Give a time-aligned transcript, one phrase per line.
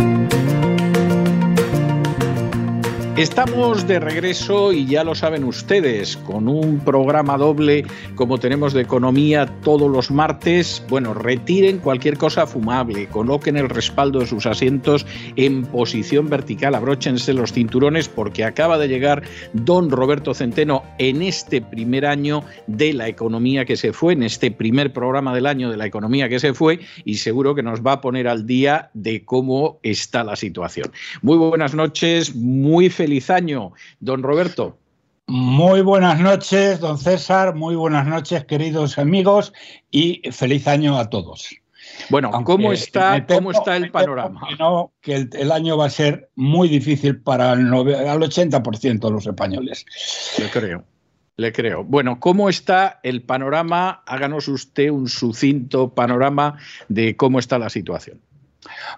[0.00, 0.49] Thank you.
[3.20, 7.84] Estamos de regreso y ya lo saben ustedes, con un programa doble
[8.14, 10.82] como tenemos de economía todos los martes.
[10.88, 15.04] Bueno, retiren cualquier cosa fumable, coloquen el respaldo de sus asientos
[15.36, 21.60] en posición vertical, abróchense los cinturones porque acaba de llegar don Roberto Centeno en este
[21.60, 25.76] primer año de la economía que se fue, en este primer programa del año de
[25.76, 29.26] la economía que se fue y seguro que nos va a poner al día de
[29.26, 30.90] cómo está la situación.
[31.20, 34.78] Muy buenas noches, muy feliz feliz año, don Roberto.
[35.26, 39.52] Muy buenas noches, don César, muy buenas noches, queridos amigos,
[39.90, 41.50] y feliz año a todos.
[42.08, 44.42] Bueno, ¿cómo está, ¿cómo está el panorama?
[45.00, 49.84] Que, el, año va a ser muy difícil para el, al 80% de los españoles.
[50.38, 50.84] Le creo,
[51.36, 51.82] le creo.
[51.82, 54.04] Bueno, ¿cómo está el panorama?
[54.06, 58.20] Háganos usted un sucinto panorama de cómo está la situación.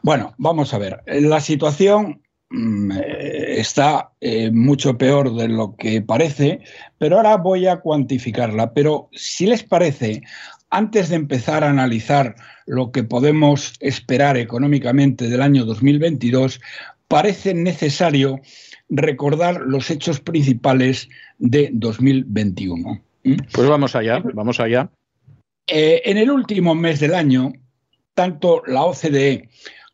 [0.02, 1.02] Bueno, vamos a ver.
[1.06, 2.21] La situación
[2.52, 6.60] está eh, mucho peor de lo que parece,
[6.98, 8.72] pero ahora voy a cuantificarla.
[8.74, 10.22] Pero si les parece,
[10.70, 12.34] antes de empezar a analizar
[12.66, 16.60] lo que podemos esperar económicamente del año 2022,
[17.08, 18.40] parece necesario
[18.88, 21.08] recordar los hechos principales
[21.38, 23.02] de 2021.
[23.24, 23.36] ¿Mm?
[23.52, 24.90] Pues vamos allá, vamos allá.
[25.66, 27.52] Eh, en el último mes del año,
[28.14, 29.48] tanto la OCDE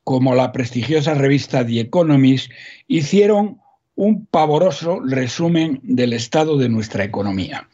[0.09, 2.51] como la prestigiosa revista The Economist,
[2.87, 3.61] hicieron
[3.95, 7.69] un pavoroso resumen del estado de nuestra economía,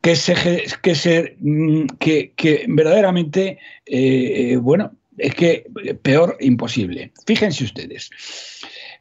[0.00, 0.36] que, se,
[0.80, 5.64] que, se, mm, que, verdaderamente, eh, bueno, es que
[6.02, 7.10] peor imposible.
[7.26, 8.10] Fíjense ustedes,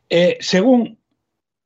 [0.09, 0.97] eh, según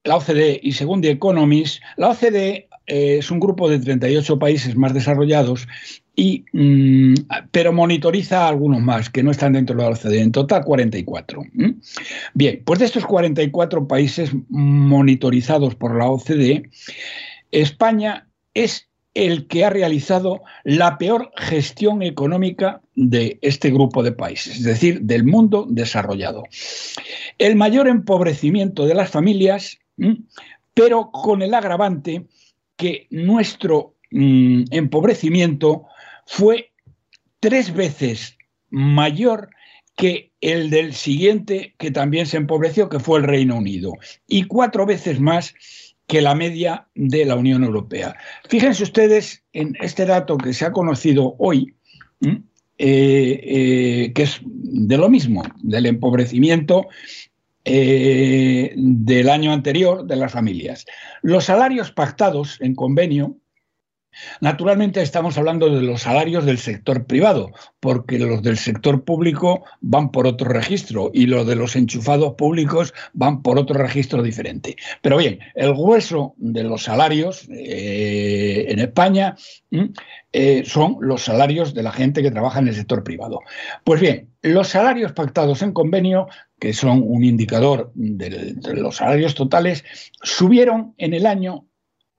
[0.04, 4.76] la OCDE y según The Economist, la OCDE eh, es un grupo de 38 países
[4.76, 5.68] más desarrollados
[6.16, 7.14] y, mm,
[7.52, 11.44] pero monitoriza a algunos más que no están dentro de la OCDE, en total 44.
[12.34, 16.70] Bien, pues de estos 44 países monitorizados por la OCDE,
[17.52, 24.58] España es el que ha realizado la peor gestión económica de este grupo de países,
[24.58, 26.44] es decir, del mundo desarrollado.
[27.38, 29.78] El mayor empobrecimiento de las familias,
[30.74, 32.28] pero con el agravante
[32.80, 35.84] que nuestro mm, empobrecimiento
[36.26, 36.72] fue
[37.42, 38.38] tres veces
[38.70, 39.50] mayor
[39.98, 43.92] que el del siguiente que también se empobreció, que fue el Reino Unido,
[44.28, 45.54] y cuatro veces más
[46.08, 48.16] que la media de la Unión Europea.
[48.48, 51.76] Fíjense ustedes en este dato que se ha conocido hoy,
[52.22, 52.38] eh,
[52.78, 56.88] eh, que es de lo mismo, del empobrecimiento
[57.72, 60.86] eh, del año anterior de las familias.
[61.22, 63.38] Los salarios pactados en convenio
[64.42, 70.12] Naturalmente estamos hablando de los salarios del sector privado, porque los del sector público van
[70.12, 74.76] por otro registro y los de los enchufados públicos van por otro registro diferente.
[75.02, 79.36] Pero bien, el grueso de los salarios eh, en España
[80.32, 83.42] eh, son los salarios de la gente que trabaja en el sector privado.
[83.84, 86.28] Pues bien, los salarios pactados en convenio,
[86.60, 89.84] que son un indicador de los salarios totales,
[90.22, 91.69] subieron en el año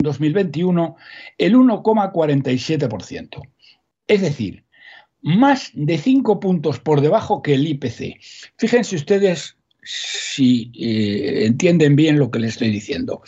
[0.03, 0.97] 2021
[1.39, 3.43] el 1,47%.
[4.07, 4.65] Es decir,
[5.23, 8.19] más de 5 puntos por debajo que el IPC.
[8.57, 13.23] Fíjense ustedes si eh, entienden bien lo que les estoy diciendo.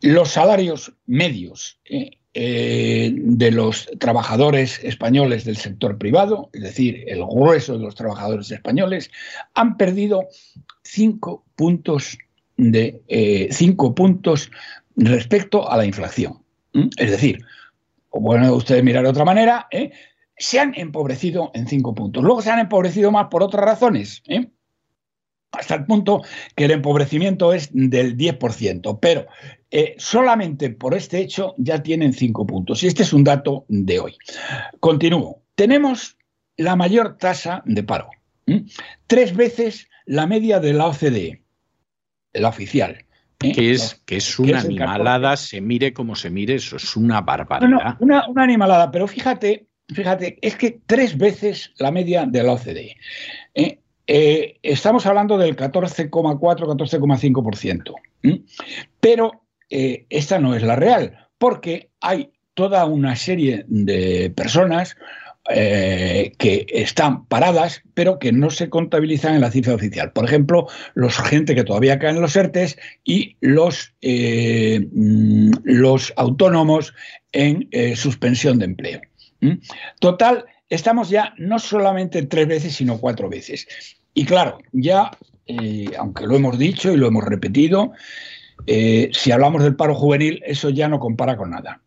[0.00, 7.24] Los salarios medios eh, eh, de los trabajadores españoles del sector privado, es decir, el
[7.24, 9.10] grueso de los trabajadores españoles,
[9.54, 10.28] han perdido
[10.82, 12.18] 5 puntos
[12.56, 14.50] de 5 puntos
[14.96, 16.42] respecto a la inflación.
[16.96, 17.44] Es decir,
[18.10, 19.92] bueno, ustedes mirar de otra manera, ¿eh?
[20.36, 22.22] se han empobrecido en cinco puntos.
[22.22, 24.48] Luego se han empobrecido más por otras razones, ¿eh?
[25.52, 26.22] hasta el punto
[26.56, 29.26] que el empobrecimiento es del 10%, pero
[29.70, 32.82] eh, solamente por este hecho ya tienen cinco puntos.
[32.82, 34.16] Y este es un dato de hoy.
[34.80, 35.42] Continúo.
[35.54, 36.16] Tenemos
[36.56, 38.10] la mayor tasa de paro,
[39.06, 41.42] tres veces la media de la OCDE,
[42.32, 43.04] la oficial.
[43.42, 47.96] Que es, que es una animalada, se mire como se mire, eso es una barbaridad.
[48.00, 52.96] una, animalada, pero fíjate, fíjate, es que tres veces la media de la OCDE.
[53.54, 53.78] ¿eh?
[54.06, 57.94] eh, estamos hablando del 14,4, 14,5%.
[59.00, 64.96] Pero eh, esta no es la real, porque hay toda una serie de personas
[65.50, 70.12] eh, que están paradas, pero que no se contabilizan en la cifra oficial.
[70.12, 76.94] Por ejemplo, los gente que todavía caen en los ERTES y los, mm, los autónomos
[77.32, 79.00] en suspensión de empleo.
[79.98, 83.66] Total, estamos ya no solamente tres veces, sino cuatro veces.
[84.14, 85.10] Y claro, ya,
[85.46, 87.92] eh, aunque lo hemos dicho y lo hemos repetido,
[88.66, 91.80] eh, si hablamos del paro juvenil, eso ya no compara con nada.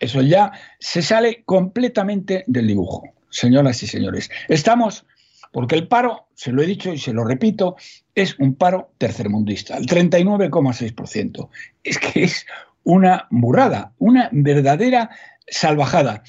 [0.00, 4.30] Eso ya se sale completamente del dibujo, señoras y señores.
[4.48, 5.04] Estamos,
[5.52, 7.76] porque el paro, se lo he dicho y se lo repito,
[8.14, 11.48] es un paro tercermundista, el 39,6%.
[11.84, 12.46] Es que es
[12.84, 15.10] una burrada, una verdadera
[15.46, 16.22] salvajada.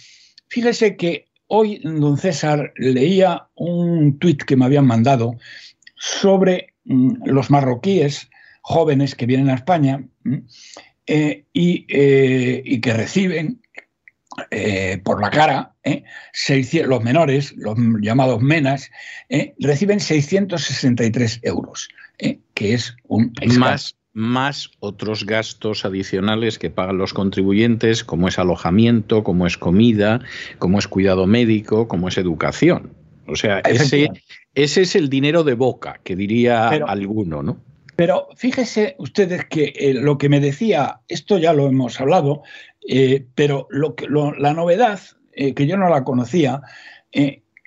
[0.50, 5.36] Fíjese que hoy, don César, leía un tuit que me habían mandado
[5.96, 8.30] sobre mm, los marroquíes
[8.62, 10.04] jóvenes que vienen a España
[11.08, 13.62] eh, eh, y, que reciben
[14.50, 15.76] eh, por la cara,
[16.86, 18.92] los menores, los llamados menas,
[19.60, 21.90] reciben 663 euros,
[22.54, 23.34] que es un...
[23.58, 30.22] Más, más otros gastos adicionales que pagan los contribuyentes, como es alojamiento, como es comida,
[30.60, 32.94] como es cuidado médico, como es educación.
[33.28, 34.10] O sea, ese,
[34.56, 37.71] ese es el dinero de boca, que diría alguno, ¿no?
[38.02, 42.42] Pero fíjese ustedes que eh, lo que me decía, esto ya lo hemos hablado,
[42.90, 45.00] eh, pero la novedad,
[45.34, 46.64] eh, que yo no la conocía,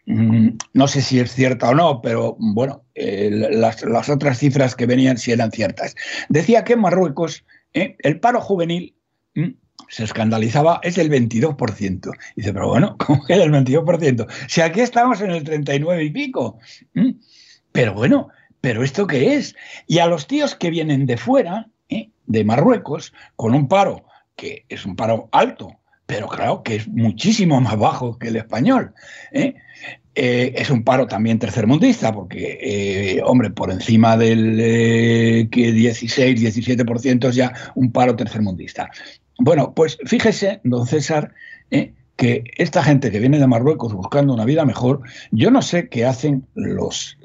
[0.06, 5.18] Mm, no sé si es cierta o no, pero bueno, las, otras cifras que venían
[5.18, 5.94] sí eran ciertas.
[6.28, 8.96] Decía que en Marruecos el paro juvenil
[9.36, 9.50] mm,
[9.88, 12.10] se escandalizaba, es del 22%.
[12.34, 14.26] Dice, pero bueno, ¿cómo que el 22%?
[14.48, 16.58] Si aquí estamos en el 39 y pico.
[16.94, 17.12] Mm,
[17.70, 18.30] pero bueno,
[18.64, 19.54] ¿pero esto qué es?
[19.86, 24.06] Y a los tíos que vienen de fuera, eh, de Marruecos, con un paro
[24.36, 25.68] que es un paro alto,
[26.06, 28.94] pero claro que es muchísimo más bajo que el español.
[29.32, 29.56] ¿eh?
[30.14, 37.36] Eh, es un paro también tercermundista, porque, hombre, por encima del que 16, 17% es
[37.36, 38.90] ya un paro tercermundista.
[39.38, 41.34] Bueno, pues fíjese, don César,
[42.16, 45.02] que esta gente que viene de Marruecos buscando una vida mejor,
[45.32, 47.18] yo no sé qué hacen los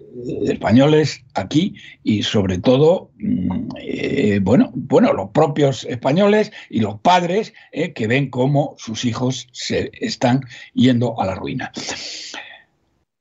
[0.48, 7.54] españoles aquí y sobre todo, mm, eh, bueno, bueno, los propios españoles y los padres
[7.72, 10.42] eh, que ven cómo sus hijos se están
[10.74, 11.72] yendo a la ruina.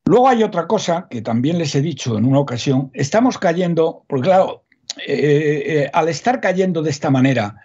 [0.05, 4.29] Luego hay otra cosa que también les he dicho en una ocasión, estamos cayendo, porque
[4.29, 4.65] claro,
[5.07, 7.57] eh, al estar cayendo de esta manera,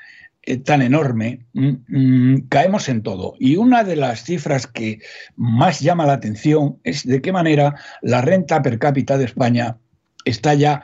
[0.45, 3.36] eh, tan enorme, mm, mm, caemos en todo.
[3.40, 5.00] Y una de las cifras que
[5.38, 9.78] más llama la atención es de qué manera la renta per cápita de España
[10.25, 10.84] está ya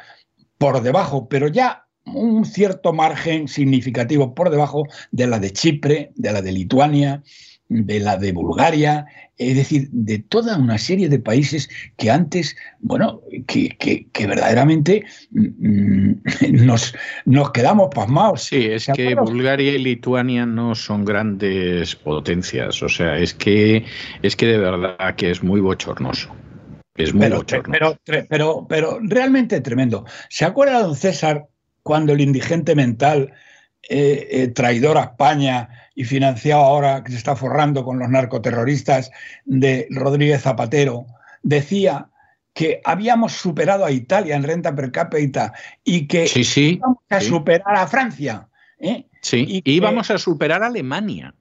[0.58, 6.32] por debajo, pero ya un cierto margen significativo por debajo de la de Chipre, de
[6.32, 7.24] la de Lituania,
[7.70, 9.06] de la de Bulgaria,
[9.38, 16.12] es decir, de toda una serie de países que antes, bueno, que, que, verdaderamente mm,
[16.66, 16.96] nos,
[17.26, 18.44] nos quedamos pasmados.
[18.44, 23.86] Sí, es que Bulgaria y Lituania no son grandes potencias, o sea, es que,
[24.24, 26.36] es que de verdad que es muy bochornoso.
[26.96, 27.98] Es muy bochornoso.
[28.04, 30.06] Pero, pero, pero realmente tremendo.
[30.30, 31.48] ¿Se acuerda, don César,
[31.84, 33.32] cuando el indigente mental
[33.88, 35.70] eh, eh, traidor a España
[36.00, 39.12] y financiado ahora que se está forrando con los narcoterroristas
[39.44, 41.06] de Rodríguez Zapatero,
[41.44, 42.08] decía
[42.54, 45.52] que habíamos superado a Italia en renta per cápita
[45.84, 48.48] y que íbamos a superar a Francia.
[48.80, 49.08] ¿eh?
[49.20, 51.36] Sí, y íbamos a superar a Alemania.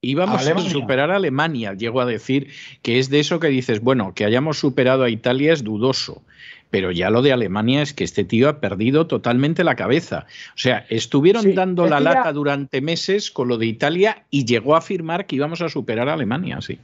[0.00, 2.48] Íbamos a superar a Alemania, llego a decir
[2.82, 6.24] que es de eso que dices, bueno, que hayamos superado a Italia es dudoso,
[6.70, 10.26] pero ya lo de Alemania es que este tío ha perdido totalmente la cabeza.
[10.54, 14.78] O sea, estuvieron dando la lata durante meses con lo de Italia y llegó a
[14.78, 16.78] afirmar que íbamos a superar a Alemania, sí.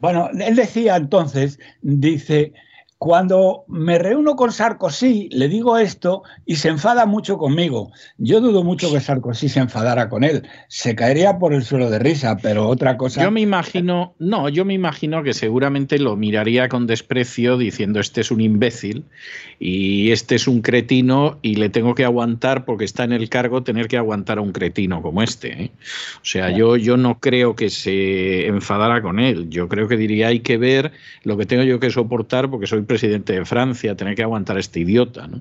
[0.00, 2.52] Bueno, él decía entonces, dice,
[2.98, 7.92] cuando me reúno con Sarkozy, le digo esto y se enfada mucho conmigo.
[8.16, 10.42] Yo dudo mucho que Sarkozy se enfadara con él.
[10.66, 13.22] Se caería por el suelo de risa, pero otra cosa.
[13.22, 18.20] Yo me imagino, no, yo me imagino que seguramente lo miraría con desprecio diciendo este
[18.20, 19.04] es un imbécil
[19.60, 23.62] y este es un cretino y le tengo que aguantar porque está en el cargo
[23.62, 25.62] tener que aguantar a un cretino como este.
[25.62, 25.70] ¿eh?
[26.16, 29.50] O sea, yo, yo no creo que se enfadara con él.
[29.50, 30.90] Yo creo que diría hay que ver
[31.22, 34.60] lo que tengo yo que soportar porque soy presidente de Francia, tener que aguantar a
[34.60, 35.40] este idiota, ¿no?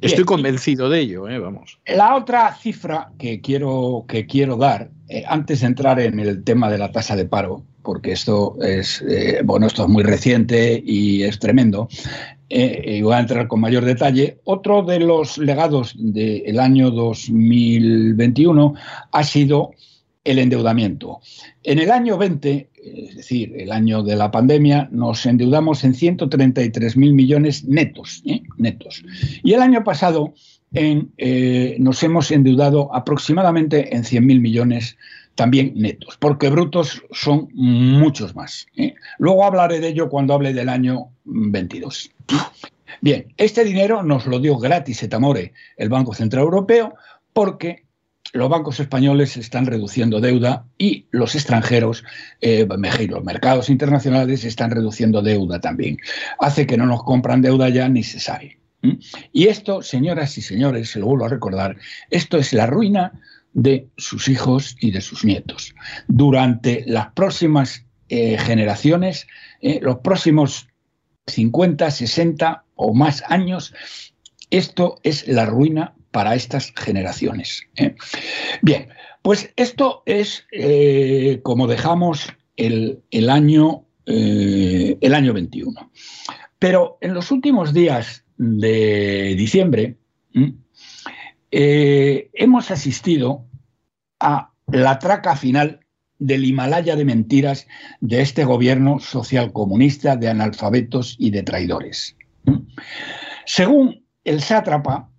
[0.00, 1.38] Estoy convencido de ello, ¿eh?
[1.40, 1.80] vamos.
[1.86, 6.70] La otra cifra que quiero, que quiero dar, eh, antes de entrar en el tema
[6.70, 11.24] de la tasa de paro, porque esto es, eh, bueno, esto es muy reciente y
[11.24, 11.88] es tremendo,
[12.48, 14.38] eh, y voy a entrar con mayor detalle.
[14.44, 18.74] Otro de los legados del año 2021
[19.10, 19.72] ha sido
[20.22, 21.20] el endeudamiento.
[21.64, 26.96] En el año 20, es decir, el año de la pandemia, nos endeudamos en 133.000
[27.12, 28.42] millones netos, ¿eh?
[28.56, 29.04] netos.
[29.42, 30.34] Y el año pasado
[30.72, 34.96] eh, nos hemos endeudado aproximadamente en 100.000 millones
[35.34, 38.66] también netos, porque brutos son muchos más.
[38.76, 38.94] ¿eh?
[39.18, 42.10] Luego hablaré de ello cuando hable del año 22.
[43.00, 46.94] Bien, este dinero nos lo dio gratis et amore el Banco Central Europeo
[47.32, 47.84] porque
[48.32, 52.04] los bancos españoles están reduciendo deuda y los extranjeros,
[52.40, 52.66] eh,
[53.08, 55.98] los mercados internacionales están reduciendo deuda también.
[56.38, 58.58] Hace que no nos compran deuda ya ni se sabe.
[59.32, 61.76] Y esto, señoras y señores, se lo vuelvo a recordar,
[62.10, 63.20] esto es la ruina
[63.52, 65.74] de sus hijos y de sus nietos.
[66.06, 69.26] Durante las próximas eh, generaciones,
[69.60, 70.68] eh, los próximos
[71.26, 73.74] 50, 60 o más años,
[74.50, 77.62] esto es la ruina para estas generaciones.
[77.76, 77.94] ¿eh?
[78.60, 78.88] Bien,
[79.22, 80.48] pues esto es
[81.44, 85.92] como dejamos el, año, el año 21.
[86.58, 89.98] Pero en los últimos días de diciembre,
[91.52, 93.46] eh, hemos asistido
[94.18, 95.86] a la traca final
[96.18, 97.68] del Himalaya de mentiras
[98.00, 102.16] de este gobierno socialcomunista de analfabetos y de traidores.
[103.46, 105.12] Según el sátrapa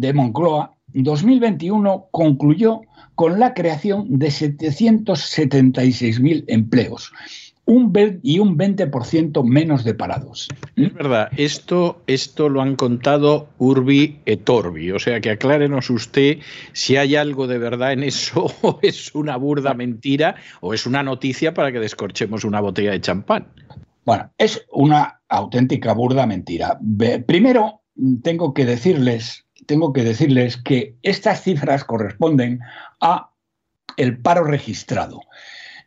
[0.00, 2.80] de Moncloa, 2021 concluyó
[3.14, 7.12] con la creación de 776.000 empleos,
[7.66, 7.92] un
[8.22, 10.48] y un 20% menos de parados.
[10.74, 16.38] Es verdad, esto, esto lo han contado Urbi et Orbi, o sea que aclárenos usted
[16.72, 21.02] si hay algo de verdad en eso o es una burda mentira o es una
[21.02, 23.48] noticia para que descorchemos una botella de champán.
[24.06, 26.80] Bueno, es una auténtica burda mentira.
[27.26, 27.82] Primero,
[28.22, 32.60] tengo que decirles, tengo que decirles que estas cifras corresponden
[33.00, 33.30] a
[33.96, 35.20] el paro registrado.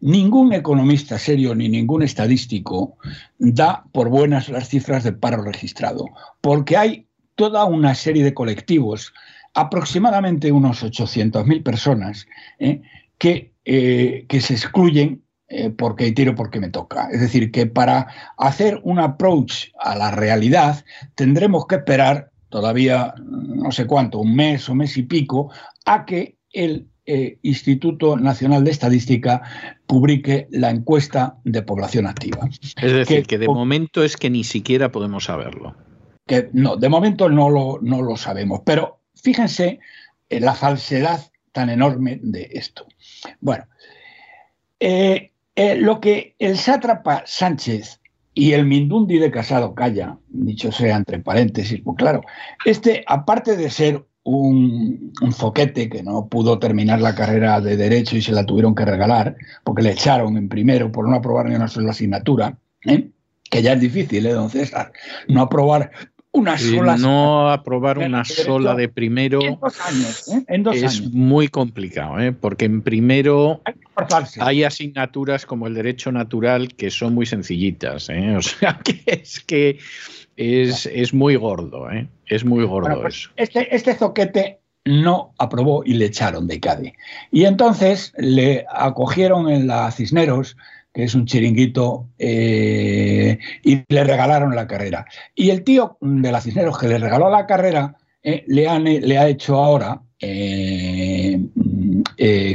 [0.02, 2.98] Ningún economista serio ni ningún estadístico
[3.38, 6.06] da por buenas las cifras de paro registrado,
[6.42, 9.14] porque hay toda una serie de colectivos,
[9.54, 12.28] aproximadamente unos 800.000 personas,
[12.60, 12.82] ¿eh?
[13.18, 17.10] que, eh, que se excluyen eh, porque tiro porque me toca.
[17.12, 20.84] Es decir, que para hacer un approach a la realidad
[21.16, 25.50] tendremos que esperar todavía no sé cuánto, un mes o mes y pico,
[25.86, 29.42] a que el eh, Instituto Nacional de Estadística
[29.88, 32.48] publique la encuesta de población activa.
[32.80, 35.76] Es decir, que, de momento es que ni siquiera podemos saberlo.
[36.28, 39.80] Que no, de momento no lo, no lo sabemos, pero fíjense
[40.30, 42.86] en la falsedad tan enorme de esto.
[43.42, 43.66] Bueno,
[44.80, 48.00] eh, eh, lo que el sátrapa Sánchez
[48.34, 52.22] y el Mindundi de Casado calla, dicho sea entre paréntesis, pues claro,
[52.66, 58.22] este, aparte de ser un, foquete que no pudo terminar la carrera de Derecho y
[58.22, 61.68] se la tuvieron que regalar, porque le echaron en primero por no aprobar ni una
[61.68, 63.10] sola asignatura, ¿eh?
[63.50, 64.92] que ya es difícil, ¿eh, don César?
[65.28, 65.92] No aprobar
[66.34, 66.98] una sola.
[66.98, 70.86] No aprobar una sola de primero en dos años, ¿eh?
[70.86, 72.34] es muy complicado, ¿eh?
[72.34, 73.62] porque en primero
[74.40, 78.10] hay, asignaturas como el derecho natural que son muy sencillitas.
[78.10, 78.36] ¿eh?
[78.38, 79.78] O sea, que es que
[80.36, 82.08] es, muy gordo, ¿eh?
[82.26, 83.30] Es muy gordo pues eso.
[83.36, 86.94] Este, este zoquete no aprobó y le echaron de CADE.
[87.32, 90.58] Y entonces le acogieron en la Cisneros,
[90.94, 95.06] que es un chiringuito, eh, y le regalaron la carrera.
[95.36, 99.28] Y el tío de la Cisneros que le regaló la carrera eh, le, le, ha
[99.28, 100.02] hecho ahora,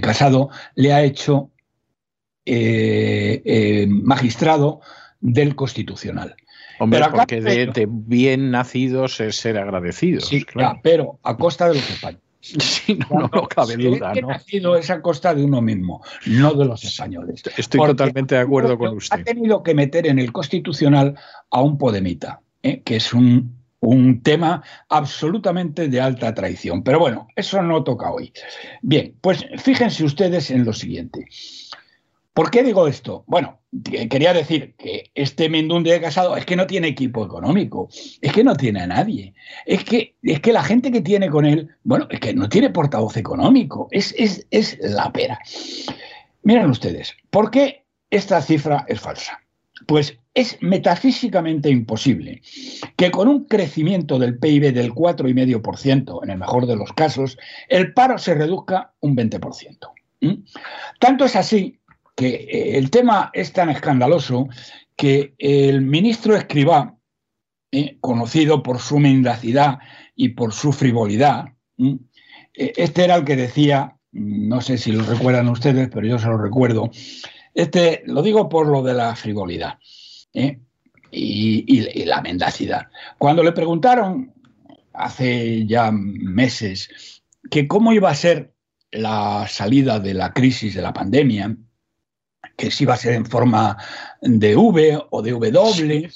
[0.01, 1.51] casado, le ha hecho
[3.89, 4.81] magistrado
[5.21, 6.37] del Constitucional.
[6.79, 10.29] Hombre, porque de, bien nacidos es ser agradecidos.
[10.29, 10.79] Sí, claro.
[10.83, 12.28] pero a costa de los españoles.
[12.59, 14.15] Sí, no, no, cabe duda.
[14.15, 14.29] ¿no?
[14.29, 17.43] nacido es a costa de uno mismo, no de los españoles.
[17.57, 19.21] Estoy totalmente de acuerdo con usted.
[19.21, 21.19] Ha tenido que meter en el constitucional
[21.51, 22.83] a un podemita, ¿eh?
[22.83, 26.83] que es un, un tema absolutamente de alta traición.
[26.83, 28.33] Pero bueno, eso no toca hoy.
[28.83, 31.27] Bien, pues fíjense ustedes en lo siguiente.
[32.39, 33.25] ¿Por qué digo esto?
[33.27, 37.89] Bueno, quería decir que este Mindundi de Casado es que no tiene equipo económico,
[38.21, 39.35] es que no tiene a nadie,
[39.67, 42.71] es que, es que la gente que tiene con él, bueno, es que no tiene
[42.71, 45.41] portavoz económico, es, es, es la pera.
[46.45, 49.41] Miren ustedes, ¿por qué esta cifra es falsa?
[49.89, 52.41] Pues es metafísicamente imposible
[52.95, 57.37] que con un crecimiento del PIB del 4,5%, en el mejor de los casos,
[57.69, 59.91] el paro se reduzca un 20%.
[61.01, 61.79] Tanto es así
[62.19, 64.49] que el tema es tan escandaloso
[64.97, 66.97] que el ministro Escribá,
[68.01, 69.79] conocido por su mendacidad
[70.17, 71.45] y por su frivolidad,
[72.53, 76.39] este era el que decía, no sé si lo recuerdan ustedes, pero yo se lo
[76.39, 76.91] recuerdo,
[77.55, 79.79] este, lo digo por lo de la frivolidad
[80.35, 80.59] ¿eh?
[81.13, 82.89] y, la mendacidad.
[83.19, 84.35] Cuando le preguntaron
[84.93, 88.55] hace ya meses que cómo iba a ser
[88.91, 91.57] la salida de la crisis de la pandemia,
[92.59, 93.77] que si iba a ser en forma
[94.21, 96.11] de V o de W.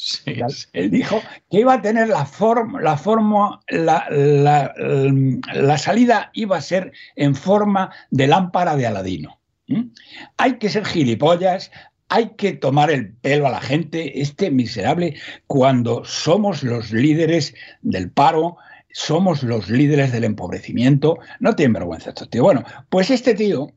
[0.73, 6.61] Él dijo que iba a tener la forma, la forma, la, la, salida iba a
[6.61, 9.41] ser en forma de lámpara de Aladino.
[9.69, 9.93] ¿Mm?
[10.37, 11.71] Hay que ser gilipollas,
[12.09, 15.15] hay que tomar el pelo a la gente, este miserable,
[15.47, 18.57] cuando somos los líderes del paro,
[18.91, 21.21] somos los líderes del empobrecimiento.
[21.39, 22.43] No tienen vergüenza estos tíos.
[22.43, 23.69] Bueno, pues este tío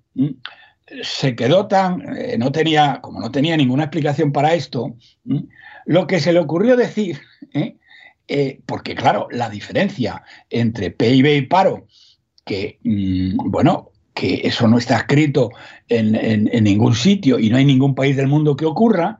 [1.04, 4.96] se quedó tan, eh, no tenía, como no tenía ninguna explicación para esto,
[5.86, 7.20] lo que se le ocurrió decir,
[7.54, 7.78] ¿eh?
[8.28, 11.86] Eh, porque claro, la diferencia entre PIB y paro,
[12.44, 15.52] que, mm, bueno, que eso no está escrito
[15.90, 16.14] en,
[16.64, 19.20] ningún sitio y no hay ningún país del mundo que ocurra,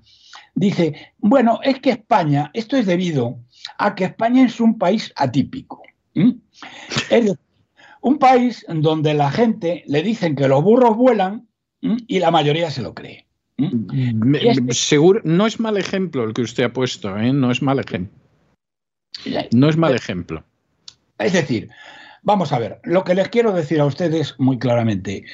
[0.56, 3.40] dice, bueno, es que España, esto es debido
[3.78, 5.84] a que España es un país atípico.
[7.10, 7.36] Es
[8.02, 11.46] un país donde la gente le dicen que los burros vuelan
[12.08, 13.26] y la mayoría se lo cree.
[13.58, 17.32] Este seguro, no es mal ejemplo el que usted ha puesto, ¿eh?
[17.32, 18.18] no es mal ejemplo.
[19.52, 20.44] No es mal ejemplo.
[21.18, 21.70] Es decir,
[22.26, 25.26] Vamos a ver, lo que les quiero decir a ustedes muy claramente,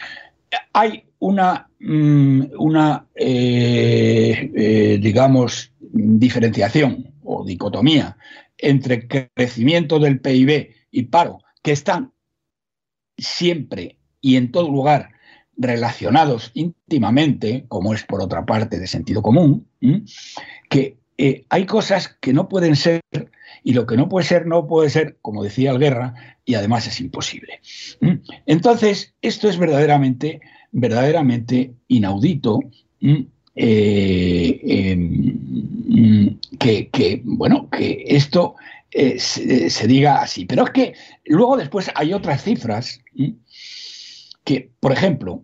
[0.74, 8.17] hay una, mm, una eh, eh, digamos, diferenciación o dicotomía
[8.58, 12.12] entre crecimiento del PIB y paro, que están
[13.17, 15.12] siempre y en todo lugar
[15.62, 19.68] relacionados íntimamente, como es por otra parte de sentido común,
[20.70, 23.01] que eh, hay cosas que no pueden ser
[23.63, 26.15] y lo que no puede ser, no puede ser, como decía Guerra,
[26.46, 27.62] y además es imposible.
[28.00, 28.13] ¿Mm?
[28.48, 32.59] Entonces, esto es verdaderamente, verdaderamente inaudito.
[33.53, 38.55] Eh, em, que, bueno, que esto
[38.92, 40.46] eh, se, diga así.
[40.46, 40.94] Pero es que
[41.25, 43.00] luego después hay otras cifras
[44.44, 45.44] que, por ejemplo,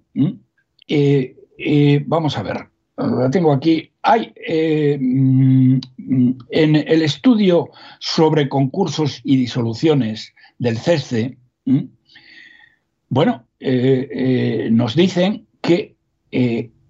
[0.88, 5.80] eh, vamos a ver, la tengo aquí, hay eh, mm,
[6.50, 11.38] en el estudio sobre concursos y disoluciones del CESCE,
[13.10, 15.96] bueno, eh, eh, nos dicen que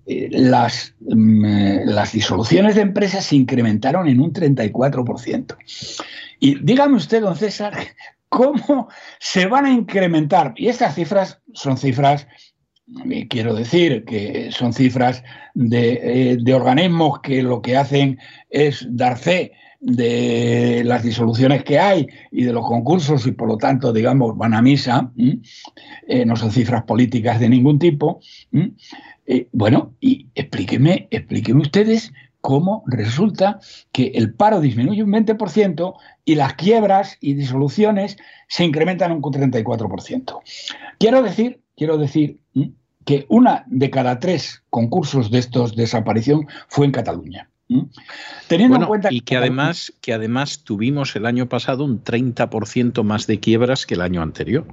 [0.06, 1.46] las, mm,
[1.86, 5.58] las disoluciones de empresas se incrementaron en un 34%.
[6.40, 7.74] Y dígame usted, don César,
[8.30, 10.54] ¿cómo se van a incrementar?
[10.56, 12.28] Y estas cifras son cifras
[13.30, 15.24] quiero decir que son cifras
[15.56, 18.18] eh, de, organismos que lo que hacen
[18.50, 23.58] es dar fe de las disoluciones que hay y de los concursos y por lo
[23.58, 25.12] tanto, digamos, van a misa,
[26.08, 28.20] eh, no son cifras políticas de ningún tipo.
[29.26, 33.60] Eh, bueno, y explíqueme, explíqueme ustedes cómo resulta
[33.92, 35.96] que el paro disminuye un 20%
[36.26, 40.40] y las quiebras y disoluciones se incrementan un 34%.
[41.00, 42.40] Quiero decir, quiero decir
[43.06, 47.50] que una de cada tres concursos de estos desaparición fue en Cataluña.
[48.48, 53.28] Teniendo en cuenta y que además, que además tuvimos el año pasado un 30% más
[53.28, 54.66] de quiebras que el año anterior.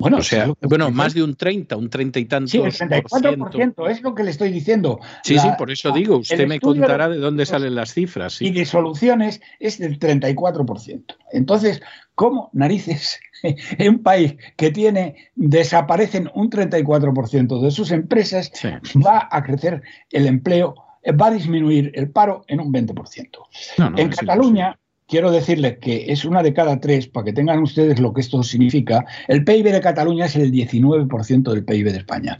[0.00, 2.50] Bueno, o sea, bueno, más de un 30, un 30 y tantos.
[2.50, 4.98] Sí, el 34% es lo que le estoy diciendo.
[5.22, 8.40] Sí, sí, por eso digo, usted me contará de, dónde salen las cifras.
[8.40, 11.04] Y de soluciones es del 34%.
[11.32, 11.82] Entonces,
[12.14, 18.50] ¿cómo narices en un país que tiene, desaparecen un 34% de sus empresas,
[19.06, 20.76] va a crecer el empleo,
[21.20, 23.28] va a disminuir el paro en un 20%?
[23.98, 24.78] en Cataluña,
[25.10, 28.42] quiero decirles que es una de cada tres, para que tengan ustedes lo que esto
[28.44, 32.38] significa, el PIB de Cataluña es el 19% del PIB de España.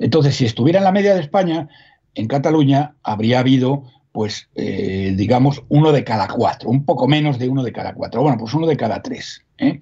[0.00, 1.68] Entonces, si estuviera en la media de España,
[2.16, 7.48] en Cataluña habría habido, pues, eh, digamos, uno de cada cuatro, un poco menos de
[7.48, 8.22] uno de cada cuatro.
[8.22, 9.46] Bueno, pues uno de cada tres.
[9.58, 9.80] ¿eh?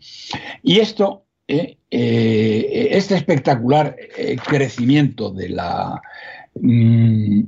[0.63, 3.97] Y esto, eh, este espectacular
[4.47, 6.03] crecimiento de la...
[6.61, 7.43] Mm,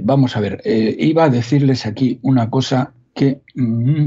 [0.00, 3.40] vamos a ver, eh, iba a decirles aquí una cosa que...
[3.54, 4.06] Mm,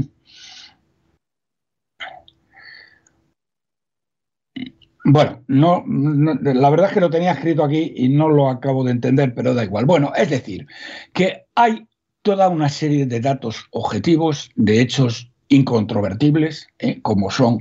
[5.04, 8.90] bueno, no, la verdad es que lo tenía escrito aquí y no lo acabo de
[8.90, 9.86] entender, pero da igual.
[9.86, 10.66] Bueno, es decir,
[11.14, 11.86] que hay
[12.22, 17.00] toda una serie de datos objetivos, de hechos incontrovertibles, ¿eh?
[17.00, 17.60] como son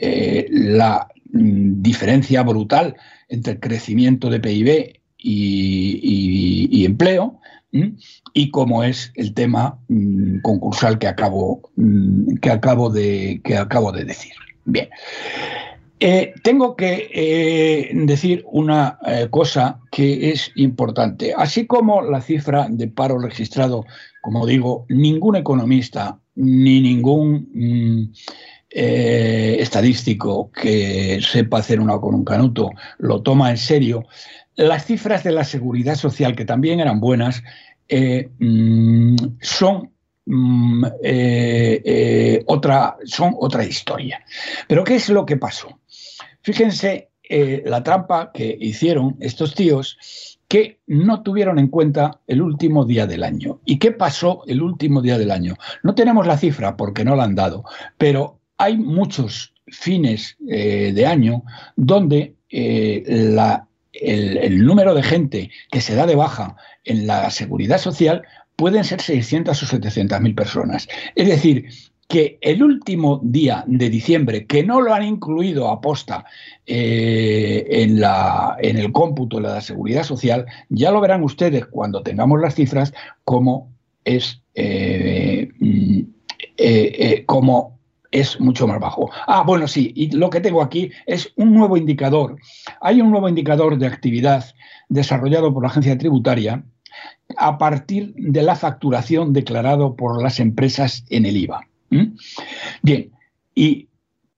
[0.00, 2.96] la mm, diferencia brutal
[3.28, 7.37] entre el crecimiento de PIB y, empleo,
[7.70, 11.70] y como es el tema mm, concursal que acabo,
[12.40, 14.32] que, acabo de, que acabo de decir.
[14.64, 14.88] Bien.
[16.00, 21.34] Eh, tengo que eh, decir una eh, cosa que es importante.
[21.36, 23.84] Así como la cifra de paro registrado,
[24.22, 28.12] como digo, ningún economista ni ningún mm,
[28.70, 34.04] estadístico que sepa hacer una con un canuto lo toma en serio,
[34.58, 37.42] las cifras de la seguridad social, que también eran buenas,
[37.88, 39.90] mm, son
[40.26, 40.84] mm,
[42.46, 44.22] otra, son otra historia.
[44.68, 45.80] Pero ¿qué es lo que pasó?
[46.42, 52.86] Fíjense eh, la trampa que hicieron estos tíos que no tuvieron en cuenta el último
[52.86, 53.60] día del año.
[53.66, 55.56] ¿Y qué pasó el último día del año?
[55.82, 57.64] No tenemos la cifra porque no la han dado,
[57.98, 61.42] pero hay muchos fines eh, de año
[61.76, 63.02] donde eh,
[63.92, 68.22] el, número de gente que se da de baja en la seguridad social
[68.56, 70.88] pueden ser 600 o 700 mil personas.
[71.14, 71.66] Es decir,
[72.08, 76.24] que el último día de diciembre, que no lo han incluido a posta
[76.66, 82.02] eh, en, la, en el cómputo de la seguridad social, ya lo verán ustedes cuando
[82.02, 83.70] tengamos las cifras, cómo
[84.04, 86.00] es, eh, mm,
[86.56, 87.24] eh,
[88.10, 89.10] es mucho más bajo.
[89.26, 92.36] Ah, bueno, sí, y lo que tengo aquí es un nuevo indicador.
[92.80, 94.44] Hay un nuevo indicador de actividad
[94.88, 96.64] desarrollado por la agencia tributaria
[97.36, 101.66] a partir de la facturación declarado por las empresas en el IVA.
[101.90, 102.16] ¿Mm?
[102.82, 103.10] Bien,
[103.54, 103.88] ¿y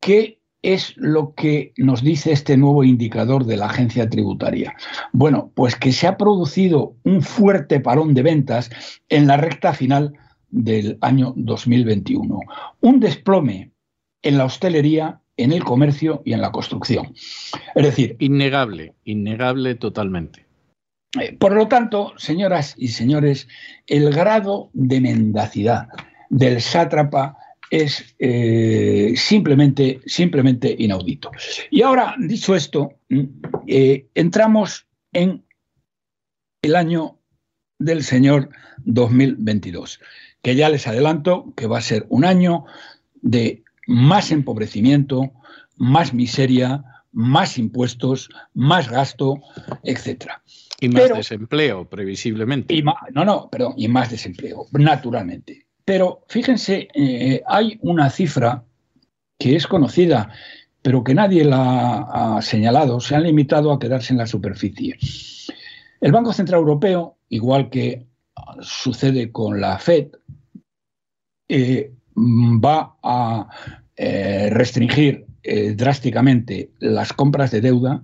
[0.01, 4.75] qué es lo que nos dice este nuevo indicador de la agencia tributaria?
[5.13, 8.71] Bueno, pues que se ha producido un fuerte parón de ventas
[9.09, 10.15] en la recta final
[10.51, 12.41] del año 2021.
[12.81, 13.73] Un desplome
[14.23, 17.15] en la hostelería, en el comercio y en la construcción.
[17.75, 18.17] Es decir...
[18.19, 20.47] Innegable, innegable totalmente.
[21.19, 23.49] Eh, por lo tanto, señoras y señores,
[23.87, 25.89] el grado de mendacidad
[26.29, 27.37] del sátrapa
[27.71, 31.31] es eh, simplemente, simplemente inaudito.
[31.71, 33.25] Y ahora, dicho esto, mm,
[33.67, 35.45] eh, entramos en
[36.63, 37.19] el año
[37.79, 38.51] del Señor
[38.85, 40.01] 2022,
[40.43, 42.65] que ya les adelanto que va a ser un año
[43.23, 45.33] de más empobrecimiento,
[45.77, 49.41] más miseria, más impuestos, más gasto,
[49.83, 50.33] etc.
[50.81, 52.83] Y más desempleo, previsiblemente.
[53.13, 55.67] no, no, perdón, y más desempleo, naturalmente.
[55.85, 58.65] Pero fíjense, eh, hay una cifra
[59.39, 60.31] que es conocida,
[60.83, 64.97] pero que nadie la ha señalado, se han limitado a quedarse en la superficie.
[66.01, 68.07] El Banco Central Europeo, igual que
[68.61, 70.09] sucede con la Fed,
[71.49, 73.49] eh, va a
[73.97, 75.27] eh, restringir
[75.75, 78.03] drásticamente las compras de deuda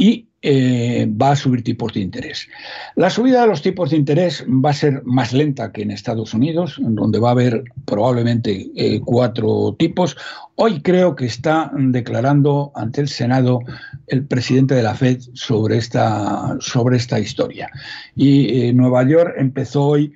[0.00, 2.48] y eh, va a subir tipos de interés.
[2.96, 6.32] La subida de los tipos de interés va a ser más lenta que en Estados
[6.32, 10.16] Unidos, donde va a haber probablemente eh, cuatro tipos.
[10.54, 13.60] Hoy creo que está declarando ante el Senado
[14.06, 17.68] el presidente de la Fed sobre esta, sobre esta historia.
[18.16, 20.14] Y eh, Nueva York empezó hoy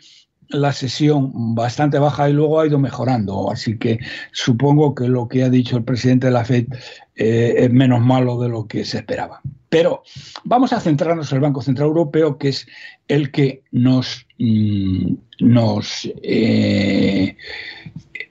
[0.49, 3.51] la sesión bastante baja y luego ha ido mejorando.
[3.51, 3.99] Así que
[4.33, 6.69] supongo que lo que ha dicho el presidente de la FED
[7.17, 9.43] es menos malo de lo que se esperaba.
[9.75, 10.05] Pero
[10.45, 12.65] vamos a centrarnos en el Banco Central Europeo, que es
[13.09, 17.37] el que nos, mm, nos, eh,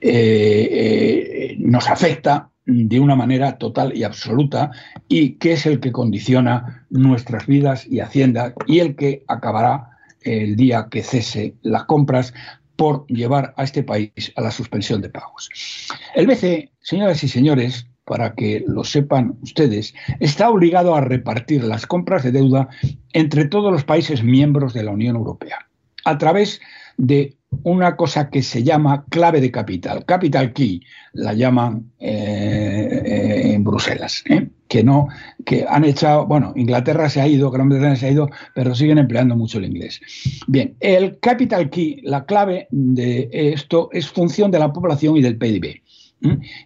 [0.00, 4.70] eh, eh, nos afecta de una manera total y absoluta
[5.06, 10.56] y que es el que condiciona nuestras vidas y Hacienda y el que acabará el
[10.56, 12.32] día que cese las compras
[12.74, 15.50] por llevar a este país a la suspensión de pagos.
[16.14, 21.86] El BCE, señoras y señores, para que lo sepan ustedes, está obligado a repartir las
[21.86, 22.68] compras de deuda
[23.12, 25.66] entre todos los países miembros de la Unión Europea
[26.04, 26.60] a través
[26.96, 33.54] de una cosa que se llama clave de capital, capital key, la llaman eh, eh,
[33.54, 34.48] en Bruselas, ¿eh?
[34.66, 35.06] que no,
[35.44, 38.98] que han echado, bueno, Inglaterra se ha ido, Gran Bretaña se ha ido, pero siguen
[38.98, 40.00] empleando mucho el inglés.
[40.48, 45.38] Bien, el capital key, la clave de esto es función de la población y del
[45.38, 45.80] PIB.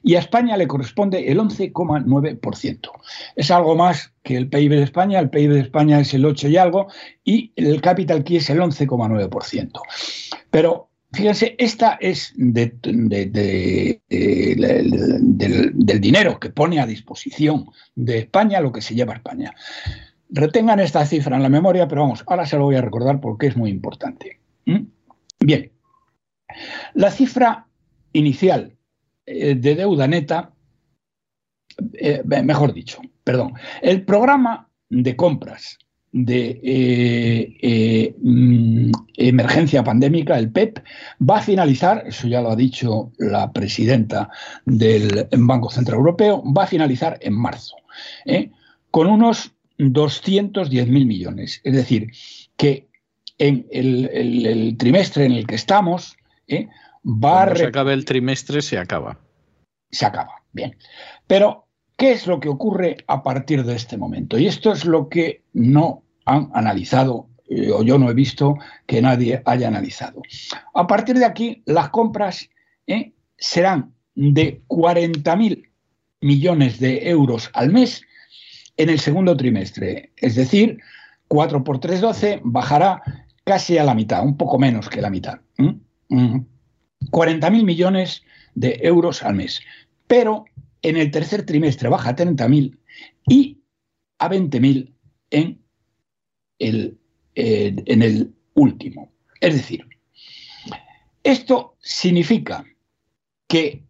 [0.02, 2.90] Y a España le corresponde el 11,9%.
[3.34, 6.48] Es algo más que el PIB de España, el PIB de España es el 8
[6.48, 6.88] y algo,
[7.24, 9.80] y el capital key es el 11,9%.
[10.50, 12.80] Pero fíjense, esta es del,
[16.00, 19.54] dinero que pone a disposición de España lo que se lleva a España.
[20.30, 23.46] Retengan esta cifra en la memoria, pero vamos, ahora se lo voy a recordar porque
[23.46, 24.38] es muy importante.
[25.40, 25.72] Bien,
[26.94, 27.66] la cifra
[28.12, 28.77] inicial
[29.28, 30.52] eh, de deuda neta
[31.92, 35.78] eh, mejor dicho, perdón, el programa de compras
[36.10, 40.78] de eh, mm, emergencia pandémica, el PEP,
[41.20, 44.30] va a finalizar, eso ya lo ha dicho la presidenta
[44.64, 47.76] del Banco Central Europeo, va a finalizar en marzo,
[48.90, 51.60] con unos 210.000 millones.
[51.62, 52.08] Es decir,
[52.56, 52.88] que
[53.38, 56.16] en el, trimestre en el que estamos,
[57.08, 57.56] va Cuando a...
[57.56, 59.18] se acabe el trimestre, se acaba.
[59.90, 60.76] Se acaba, bien.
[61.26, 61.68] Pero
[61.98, 64.38] ¿Qué es lo que ocurre a partir de este momento?
[64.38, 68.54] Y esto es lo que no han analizado, eh, o yo no he visto
[68.86, 70.22] que nadie haya analizado.
[70.74, 72.50] A partir de aquí, las compras
[72.86, 75.68] eh, serán de 40.000
[76.20, 78.02] millones de euros al mes
[78.76, 80.12] en el segundo trimestre.
[80.16, 80.78] Es decir,
[81.26, 83.02] 4 por 3, 12, bajará
[83.42, 85.40] casi a la mitad, un poco menos que la mitad.
[87.10, 88.22] 40.000 millones
[88.54, 89.60] de euros al mes.
[90.06, 90.44] Pero
[90.82, 92.78] en el tercer trimestre baja a 30.000
[93.28, 93.58] y
[94.18, 94.92] a 20.000
[95.30, 95.62] en
[96.58, 96.98] el,
[97.34, 99.12] eh, en el último.
[99.40, 99.86] Es decir,
[101.22, 102.64] esto significa
[103.46, 103.84] que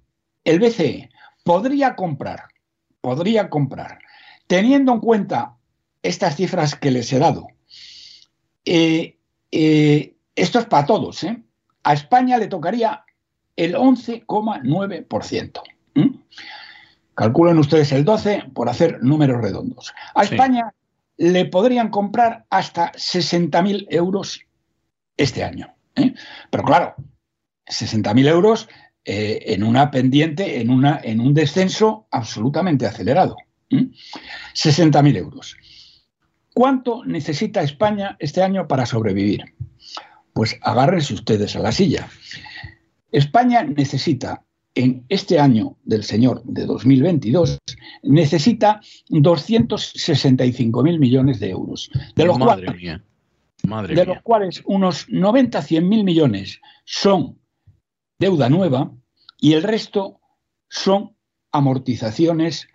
[0.44, 1.11] el BCE
[1.44, 2.44] podría comprar,
[3.01, 3.99] podría comprar,
[4.47, 5.57] teniendo en cuenta
[6.03, 7.49] estas cifras que les he dado,
[8.64, 9.18] eh,
[9.51, 11.25] eh, esto es para todos,
[11.82, 13.04] a España le tocaría
[13.56, 15.60] el 11,9%.
[17.14, 19.92] Calculen ustedes el 12 por hacer números redondos.
[20.14, 20.72] A España
[21.16, 24.40] le podrían comprar hasta 60.000 euros
[25.16, 25.74] este año.
[25.96, 26.14] ¿eh?
[26.50, 26.94] Pero claro,
[27.66, 28.68] 60.000 euros
[29.04, 33.36] eh, en una pendiente, en, una, en, un descenso absolutamente acelerado.
[33.68, 35.56] 60.000 euros.
[36.54, 39.44] ¿Cuánto necesita España este año para sobrevivir?
[40.38, 42.09] Pues agárrense ustedes a la silla.
[43.11, 47.59] España necesita en este año del Señor de 2022
[48.05, 52.70] necesita 265.000 millones de euros, de los, cuales,
[53.88, 57.40] de los cuales unos 90-100.000 millones son
[58.20, 58.92] deuda nueva
[59.40, 60.20] y el resto
[60.68, 61.16] son
[61.51, 62.68] amortizaciones,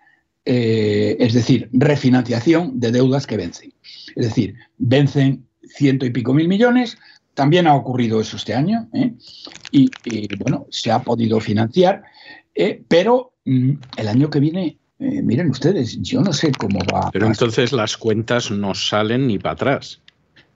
[0.44, 3.72] eh, es decir, refinanciación de deudas que vencen.
[4.14, 6.98] Es decir, vencen ciento y pico mil millones,
[7.34, 9.12] también ha ocurrido eso este año ¿eh?
[9.70, 9.90] y,
[10.36, 12.02] bueno, se ha podido financiar,
[12.54, 17.10] eh, pero mm, el año que viene, eh, miren ustedes, yo no sé cómo va.
[17.12, 20.00] Pero entonces las cuentas no salen ni para atrás.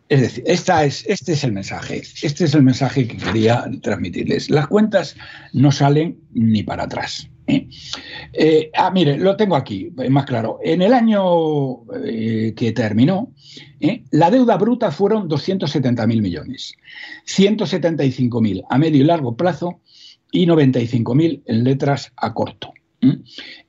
[0.09, 4.49] Es decir, esta es, este es el mensaje, este es el mensaje que quería transmitirles.
[4.49, 5.17] Las cuentas
[5.53, 7.29] no salen ni para atrás.
[7.49, 7.69] ¿Eh?
[8.33, 10.59] Eh, ah, mire, lo tengo aquí, más claro.
[10.63, 13.33] En el año eh, que terminó,
[14.11, 16.75] la deuda bruta fueron 270.000 millones,
[17.27, 19.81] 175.000 a medio y largo plazo
[20.31, 22.73] y 95.000 en letras a corto.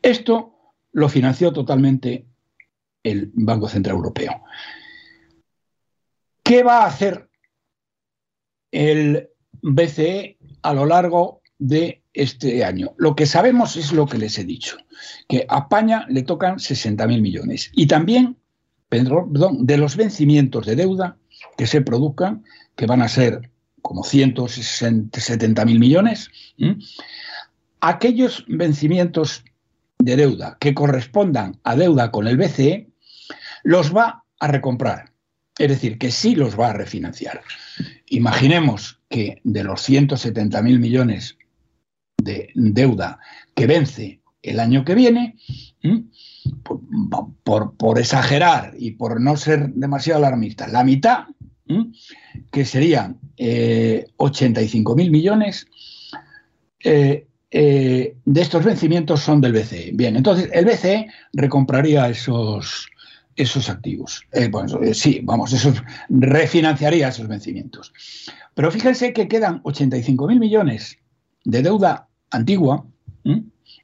[0.02, 2.26] Esto lo financió totalmente
[3.04, 4.42] el Banco Central Europeo.
[6.44, 7.30] ¿Qué va a hacer
[8.72, 9.30] el
[9.62, 12.94] BCE a lo largo de este año?
[12.98, 14.78] Lo que sabemos es lo que les he dicho,
[15.28, 18.38] que a España le tocan 60.000 millones y también
[18.90, 21.18] perdón, de los vencimientos de deuda
[21.58, 22.44] que se produzcan,
[22.76, 23.50] que van a ser
[23.82, 26.30] como 170.000 millones,
[27.80, 29.46] aquellos vencimientos
[30.00, 32.90] de deuda que correspondan a deuda con el BCE,
[33.64, 35.12] los va a recomprar.
[35.58, 37.42] Es decir, que sí los va a refinanciar.
[38.08, 41.38] Imaginemos que de los 170.000 millones
[42.24, 43.20] de deuda
[43.56, 45.36] que vence el año que viene,
[47.44, 51.26] por, exagerar y por no ser demasiado alarmista, la mitad,
[52.52, 55.68] que serían 85.000 eh, millones,
[56.84, 59.92] eh, eh, de estos vencimientos son del BCE.
[59.94, 62.88] Bien, entonces el BCE recompraría esos,
[63.36, 64.22] esos activos.
[64.34, 64.52] Eh,
[64.82, 65.74] eh, sí, vamos, eso
[66.10, 67.92] refinanciaría esos vencimientos.
[68.54, 71.00] Pero fíjense que quedan 85.000 millones
[71.46, 72.86] de deuda antigua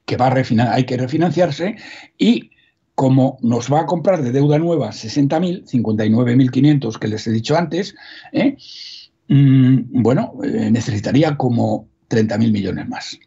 [0.06, 1.76] que va a hay que refinanciarse
[2.18, 2.52] y
[2.94, 7.94] como nos va a comprar de deuda nueva 60.000, 59.500 que les he dicho antes,
[8.32, 8.56] ¿eh?
[9.28, 13.20] mm, bueno, necesitaría como 30.000 millones más.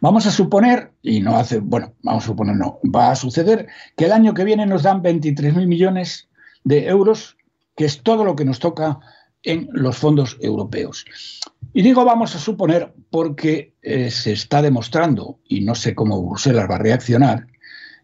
[0.00, 4.06] Vamos a suponer, y no hace, bueno, vamos a suponer no, va a suceder que
[4.06, 6.28] el año que viene nos dan 23.000 millones
[6.64, 7.36] de euros,
[7.76, 8.98] que es todo lo que nos toca
[9.44, 11.04] en los fondos europeos.
[11.74, 16.68] Y digo vamos a suponer porque eh, se está demostrando, y no sé cómo Bruselas
[16.70, 17.46] va a reaccionar,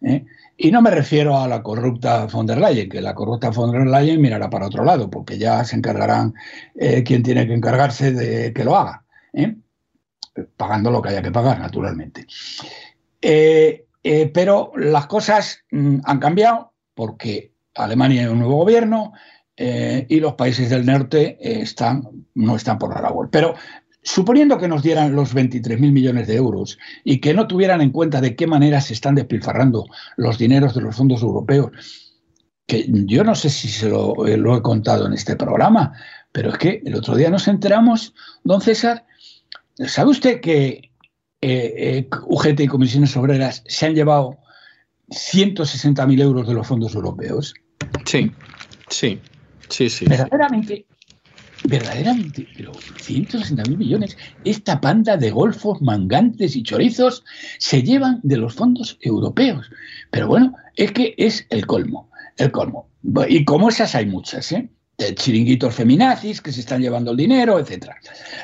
[0.01, 0.25] ¿eh?
[0.57, 3.85] y no me refiero a la corrupta von der Leyen, que la corrupta von der
[3.85, 6.33] Leyen mirará para otro lado, porque ya se encargarán
[6.75, 9.03] eh, quien tiene que encargarse de que lo haga
[10.55, 12.25] pagando lo que haya que pagar, naturalmente.
[13.21, 19.13] Pero las cosas mm, han cambiado porque Alemania hay un nuevo gobierno
[19.61, 23.29] eh, y los países del norte están, no están por la labor.
[23.29, 23.55] Pero
[24.01, 28.21] suponiendo que nos dieran los 23.000 millones de euros y que no tuvieran en cuenta
[28.21, 31.71] de qué manera se están despilfarrando los dineros de los fondos europeos,
[32.65, 35.91] que yo no sé si se lo, lo he contado en este programa,
[36.31, 38.13] pero es que el otro día nos enteramos,
[38.45, 39.05] don César,
[39.85, 40.89] ¿sabe usted que
[41.41, 44.37] eh, eh, UGT y comisiones obreras se han llevado
[45.09, 47.53] 160.000 euros de los fondos europeos.
[48.05, 48.31] Sí,
[48.89, 49.19] sí,
[49.69, 50.05] sí, sí.
[50.05, 50.85] Verdaderamente,
[51.63, 57.23] verdaderamente, pero 160.000 millones, esta panda de golfos, mangantes y chorizos
[57.57, 59.69] se llevan de los fondos europeos.
[60.11, 62.89] Pero bueno, es que es el colmo, el colmo.
[63.27, 64.69] Y como esas hay muchas, ¿eh?
[65.15, 67.95] Chiringuitos feminazis que se están llevando el dinero, etcétera.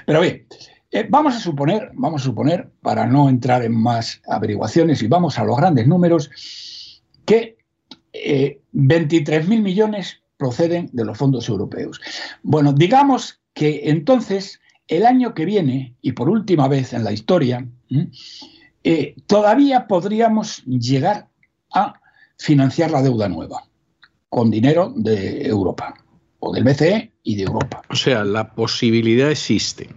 [0.06, 0.48] Pero bien,
[0.92, 5.38] eh, vamos a suponer, vamos a suponer, para no entrar en más averiguaciones y vamos
[5.38, 6.32] a los grandes números,
[7.26, 7.58] que
[8.14, 12.02] 23.000 eh, millones proceden de los fondos europeos.
[12.44, 17.68] Bueno, digamos que entonces el año que viene, y por última vez en la historia,
[18.84, 21.30] eh, todavía podríamos llegar
[21.74, 22.00] a
[22.38, 23.64] financiar la deuda nueva
[24.30, 25.96] con dinero de Europa,
[26.40, 27.82] o del BCE y de Europa.
[27.90, 29.90] O sea, la posibilidad existe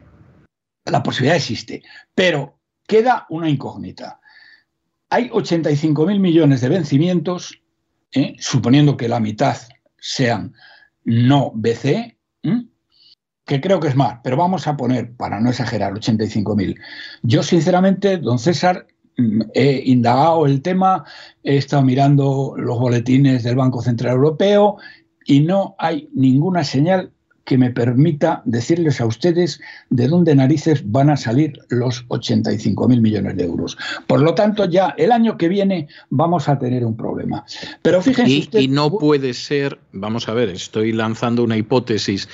[0.90, 1.82] la posibilidad existe,
[2.14, 4.20] pero queda una incógnita.
[5.10, 7.60] Hay 85.000 millones de vencimientos,
[8.12, 8.34] ¿eh?
[8.38, 9.56] suponiendo que la mitad
[9.98, 10.54] sean
[11.04, 12.18] no BCE,
[13.48, 16.78] que creo que es más, pero vamos a poner, para no exagerar, 85.000.
[17.22, 21.04] Yo, sinceramente, don César, mm, he indagado el tema,
[21.42, 24.76] he estado mirando los boletines del Banco Central Europeo
[25.24, 27.12] y no hay ninguna señal
[27.48, 29.58] que me permita decirles a ustedes
[29.88, 33.78] de dónde narices van a salir los 85 mil millones de euros.
[34.06, 37.46] Por lo tanto, ya el año que viene vamos a tener un problema.
[37.80, 42.28] Pero fíjense y, y no puede ser, vamos a ver, estoy lanzando una hipótesis,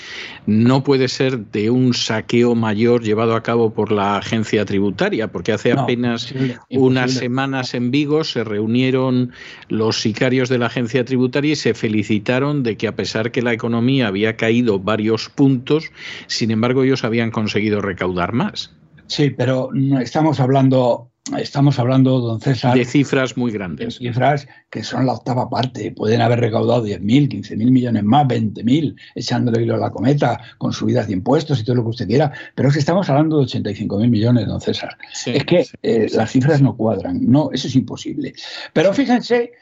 [0.47, 5.53] no puede ser de un saqueo mayor llevado a cabo por la agencia tributaria, porque
[5.53, 6.35] hace apenas
[6.71, 9.31] unas semanas en Vigo se reunieron
[9.69, 13.53] los sicarios de la agencia tributaria y se felicitaron de que a pesar que la
[13.53, 15.04] economía había caído varios
[15.35, 15.91] puntos,
[16.27, 18.75] sin embargo ellos habían conseguido recaudar más.
[19.07, 22.77] Sí, pero estamos hablando, estamos hablando, don César.
[22.77, 23.97] De cifras muy grandes.
[23.97, 25.93] cifras que son la octava parte.
[25.93, 31.07] Pueden haber recaudado 10.000, 15.000 millones más, 20.000, echándole hilo a la cometa, con subidas
[31.07, 32.33] de impuestos y todo lo que usted quiera.
[32.55, 34.97] Pero es que estamos hablando de 85.000 millones, don César.
[35.27, 37.21] es que eh, las cifras no cuadran.
[37.23, 38.35] No, eso es imposible.
[38.73, 39.53] Pero fíjense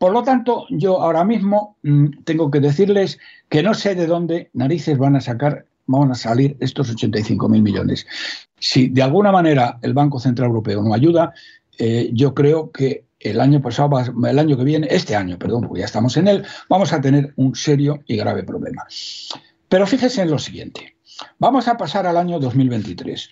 [0.00, 3.18] por lo tanto, yo ahora mismo mm, tengo que decirles
[3.50, 7.62] que no sé de dónde narices van a sacar, van a salir estos 85 mil
[7.62, 8.06] millones.
[8.58, 11.34] Si de alguna manera el Banco Central Europeo no ayuda,
[11.78, 13.90] eh, yo creo que el año pasado,
[14.26, 17.34] el año que viene, este año, perdón, porque ya estamos en él, vamos a tener
[17.36, 18.86] un serio y grave problema.
[19.68, 20.96] Pero fíjense en lo siguiente.
[21.38, 23.28] Vamos a pasar al año 2023.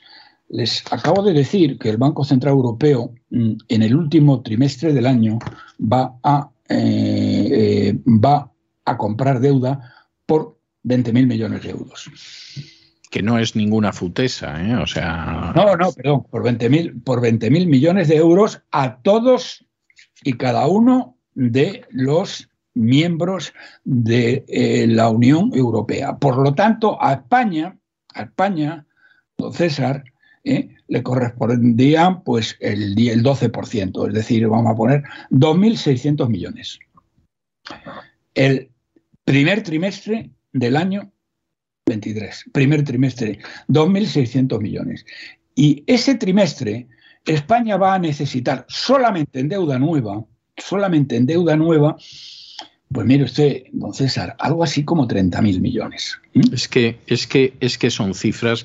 [0.51, 5.07] Les acabo de decir que el Banco Central Europeo mm, en el último trimestre del
[5.07, 5.39] año
[5.81, 8.53] va a eh, eh, va
[8.85, 9.95] a comprar deuda
[10.27, 12.11] por 20.000 millones de euros.
[13.11, 14.77] Que no es ninguna futesa, ¿eh?
[14.77, 15.53] O sea.
[15.57, 19.65] No, no, perdón, por 20.000 por 20 millones de euros a todos
[20.23, 23.55] y cada uno de los miembros
[23.85, 24.45] de
[24.89, 26.19] la Unión Europea.
[26.19, 27.79] Por lo tanto, a España,
[28.15, 28.87] a España,
[29.39, 30.05] don César,
[30.45, 30.69] ¿eh?
[30.89, 36.79] le correspondía pues el, el 12%, es decir, vamos a poner 2.600 millones.
[38.35, 38.71] El
[39.25, 41.13] primer trimestre del año
[41.87, 45.05] 23, primer trimestre, 2.600 millones.
[45.55, 46.89] Y ese trimestre
[47.25, 50.25] España va a necesitar solamente en deuda nueva,
[50.57, 51.97] solamente en deuda nueva,
[52.91, 56.19] pues mire usted, don César, algo así como 30.000 millones.
[56.53, 58.65] Es que, es que, es que son cifras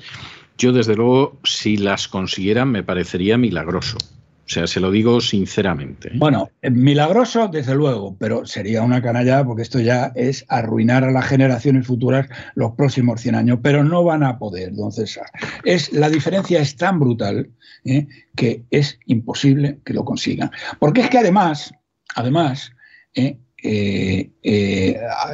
[0.58, 3.98] yo, desde luego, si las consiguieran, me parecería milagroso.
[4.46, 6.10] O sea, se lo digo sinceramente.
[6.10, 6.16] ¿eh?
[6.16, 11.12] Bueno, eh, milagroso, desde luego, pero sería una canalla porque esto ya es arruinar a
[11.12, 15.28] las generaciones futuras los próximos 100 años, pero no van a poder, don César.
[15.64, 17.52] Es, la diferencia es tan brutal
[17.86, 18.08] ¿eh?
[18.36, 20.52] que es imposible que lo consigan.
[20.78, 21.74] Porque es que además,
[22.14, 22.74] además,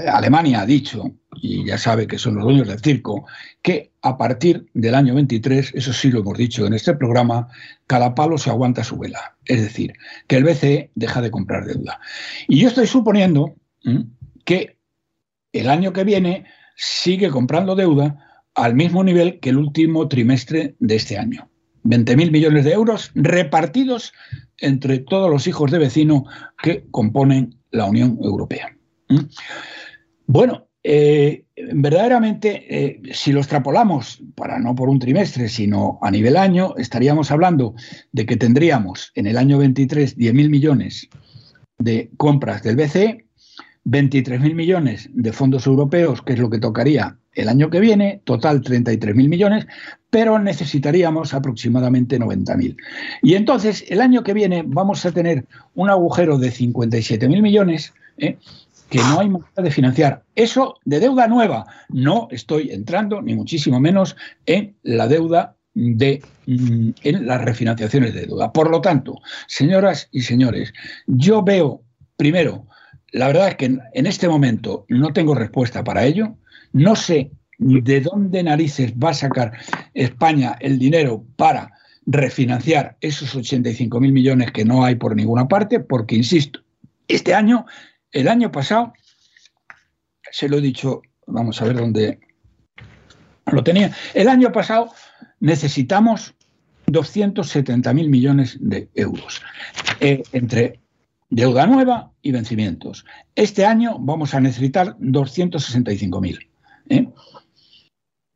[0.07, 1.11] Alemania ha dicho
[1.41, 3.25] y ya sabe que son los dueños del circo,
[3.61, 7.47] que a partir del año 23, eso sí lo hemos dicho en este programa,
[7.87, 9.37] cada palo se aguanta su vela.
[9.45, 9.93] Es decir,
[10.27, 11.99] que el BCE deja de comprar deuda.
[12.47, 13.55] Y yo estoy suponiendo
[14.45, 14.77] que
[15.51, 16.45] el año que viene
[16.75, 21.49] sigue comprando deuda al mismo nivel que el último trimestre de este año.
[21.83, 24.13] 20.000 millones de euros repartidos
[24.57, 26.25] entre todos los hijos de vecino
[26.61, 28.75] que componen la Unión Europea.
[30.25, 36.37] Bueno, eh, verdaderamente, eh, si lo extrapolamos, para no por un trimestre, sino a nivel
[36.37, 37.75] año, estaríamos hablando
[38.11, 41.09] de que tendríamos en el año 23 10.000 millones
[41.77, 43.25] de compras del BCE,
[43.85, 48.61] 23.000 millones de fondos europeos, que es lo que tocaría el año que viene, total
[48.61, 49.67] 33.000 millones,
[50.09, 52.75] pero necesitaríamos aproximadamente 90.000.
[53.21, 58.37] Y entonces, el año que viene vamos a tener un agujero de 57.000 millones, ¿eh?
[58.89, 60.23] Que no hay manera de financiar.
[60.35, 61.65] Eso de deuda nueva.
[61.89, 64.15] No estoy entrando, ni muchísimo menos,
[64.45, 68.51] en la deuda de mm, en las refinanciaciones de deuda.
[68.51, 70.73] Por lo tanto, señoras y señores,
[71.07, 71.83] yo veo,
[72.17, 72.65] primero,
[73.11, 76.35] la verdad es que en este momento no tengo respuesta para ello.
[76.73, 79.51] No sé de dónde narices va a sacar
[79.93, 81.71] España el dinero para
[82.05, 86.61] refinanciar esos 85 mil millones que no hay por ninguna parte, porque, insisto,
[87.07, 87.65] este año
[88.11, 88.93] el año pasado,
[90.31, 92.19] se lo he dicho, vamos a ver dónde
[93.51, 94.91] lo tenía, el año pasado
[95.39, 96.35] necesitamos
[96.87, 99.41] 270.000 millones de euros
[99.99, 100.79] eh, entre
[101.29, 103.05] deuda nueva y vencimientos.
[103.35, 106.49] Este año vamos a necesitar 265.000.
[106.89, 107.07] ¿eh?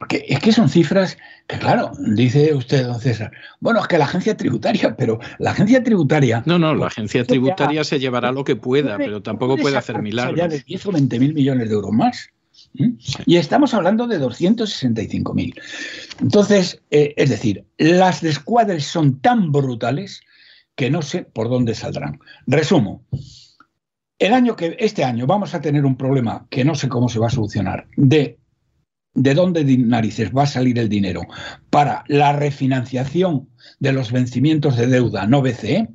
[0.04, 3.32] Porque es que son cifras que, claro, dice usted, don César,
[3.62, 6.44] bueno, es que la agencia tributaria, pero la agencia tributaria...
[6.46, 10.38] No, no, la agencia tributaria se llevará lo que pueda, pero tampoco puede hacer milagros.
[10.38, 12.28] Ya de 10 o 20 mil millones de euros más.
[13.26, 15.56] Y estamos hablando de 265 mil.
[16.20, 20.20] Entonces, eh, es decir, las descuadres son tan brutales
[20.76, 22.20] que no sé por dónde saldrán.
[22.46, 23.06] Resumo.
[24.20, 27.20] El año que, este año vamos a tener un problema que no sé cómo se
[27.20, 28.43] va a solucionar de
[29.16, 31.22] ¿De dónde narices va a salir el dinero?
[31.70, 33.50] Para la refinanciación
[33.80, 35.90] de los vencimientos de deuda no BCE,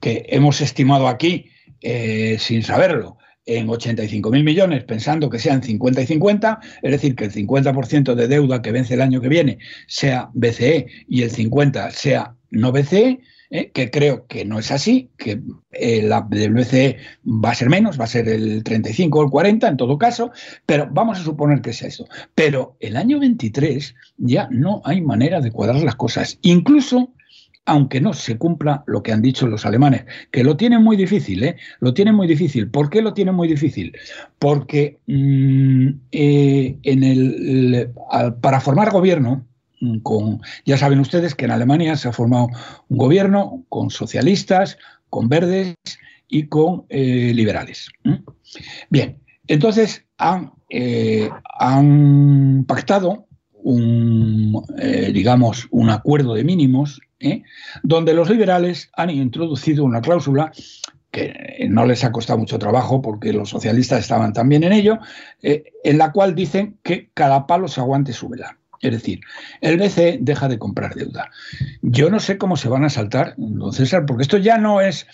[0.00, 1.50] que hemos estimado aquí,
[1.80, 7.24] eh, sin saberlo, en 85.000 millones, pensando que sean 50 y 50, es decir, que
[7.24, 11.90] el 50% de deuda que vence el año que viene sea BCE y el 50%
[11.90, 13.70] sea no BCE, ¿eh?
[13.72, 15.40] que creo que no es así, que
[15.72, 19.30] eh, la del BCE va a ser menos, va a ser el 35 o el
[19.30, 20.30] 40 en todo caso,
[20.66, 22.06] pero vamos a suponer que sea eso.
[22.34, 27.12] Pero el año 23 ya no hay manera de cuadrar las cosas, incluso
[27.64, 31.44] aunque no se cumpla lo que han dicho los alemanes, que lo tienen muy difícil,
[31.44, 31.56] ¿eh?
[31.78, 32.68] Lo tienen muy difícil.
[32.68, 33.96] ¿Por qué lo tienen muy difícil?
[34.40, 37.90] Porque mm, eh, en el,
[38.40, 39.46] para formar gobierno,
[40.02, 42.48] con, ya saben ustedes que en Alemania se ha formado
[42.88, 44.78] un gobierno con socialistas,
[45.10, 45.76] con verdes
[46.28, 47.90] y con eh, liberales.
[48.90, 51.28] Bien, entonces han, eh,
[52.66, 57.00] pactado un, eh, digamos, un acuerdo de mínimos,
[57.84, 60.50] donde los liberales han introducido una cláusula
[61.12, 64.98] que no les ha costado mucho trabajo porque los socialistas estaban también en ello,
[65.40, 68.58] en la cual dicen que cada palo se aguante su vela.
[68.82, 69.20] Es decir,
[69.60, 71.30] el BCE deja de comprar deuda.
[71.80, 75.06] Yo no sé cómo se van a saltar, don César, porque esto ya no es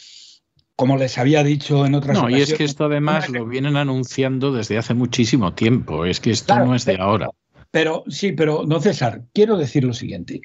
[0.74, 4.52] como les había dicho en otras No, y es que esto además lo vienen anunciando
[4.52, 6.04] desde hace muchísimo tiempo.
[6.04, 7.28] Es que esto no es de ahora.
[7.70, 10.40] Pero sí, pero don César, quiero decir lo siguiente.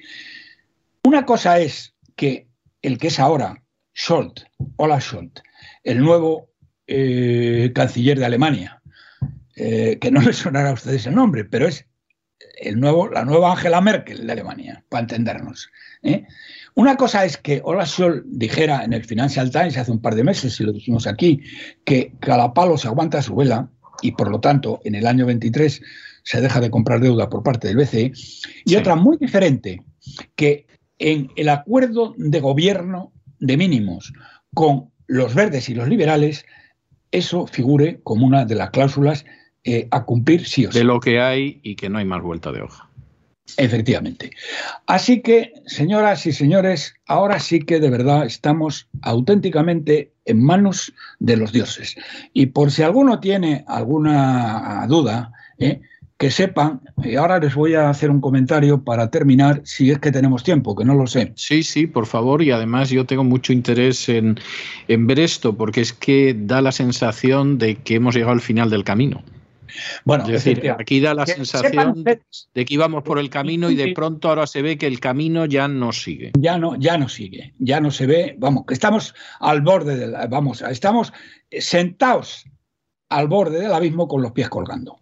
[1.03, 2.47] Una cosa es que
[2.81, 3.63] el que es ahora
[3.95, 4.45] Scholz,
[4.77, 5.41] Olaf Scholz,
[5.83, 6.49] el nuevo
[6.87, 8.81] eh, canciller de Alemania,
[9.55, 11.85] eh, que no le sonará a ustedes el nombre, pero es
[12.57, 15.69] el nuevo, la nueva Angela Merkel de Alemania, para entendernos.
[16.03, 16.25] ¿eh?
[16.75, 20.23] Una cosa es que Olaf Scholz dijera en el Financial Times hace un par de
[20.23, 21.41] meses, y lo dijimos aquí,
[21.85, 23.69] que cada palo se aguanta su vela
[24.01, 25.81] y por lo tanto en el año 23
[26.23, 28.13] se deja de comprar deuda por parte del BCE.
[28.65, 29.83] Y otra muy diferente,
[30.35, 30.67] que
[30.99, 34.13] en el acuerdo de gobierno de mínimos
[34.53, 36.45] con los verdes y los liberales,
[37.11, 39.25] eso figure como una de las cláusulas
[39.63, 40.79] eh, a cumplir sí o sí.
[40.79, 42.89] De lo que hay y que no hay más vuelta de hoja.
[43.57, 44.31] Efectivamente.
[44.87, 51.37] Así que, señoras y señores, ahora sí que de verdad estamos auténticamente en manos de
[51.37, 51.95] los dioses.
[52.33, 55.81] Y por si alguno tiene alguna duda, ¿eh?
[56.17, 60.11] que sepan, y ahora les voy a hacer un comentario para terminar, si es que
[60.11, 61.33] tenemos tiempo, que no lo sé.
[61.35, 64.39] Sí, sí, por favor, y además yo tengo mucho interés en,
[64.87, 68.69] en ver esto, porque es que da la sensación de que hemos llegado al final
[68.69, 69.21] del camino.
[70.05, 73.93] Bueno, es decir, aquí da la sensación de que íbamos por el camino y de
[73.93, 76.31] pronto ahora se ve que el camino ya no sigue.
[76.37, 80.15] Ya no, ya no sigue, ya no se ve, vamos, que estamos al borde del,
[80.29, 81.13] vamos, estamos
[81.51, 82.45] sentados
[83.09, 84.99] al borde del abismo con los pies colgando.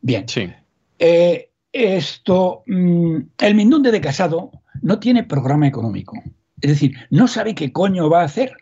[0.00, 0.28] Bien.
[0.28, 0.50] Sí.
[0.98, 4.50] Eh, esto, mm, el Mindunde de Casado
[4.82, 6.22] no tiene programa económico.
[6.60, 8.52] Es decir, no sabe qué coño va a hacer.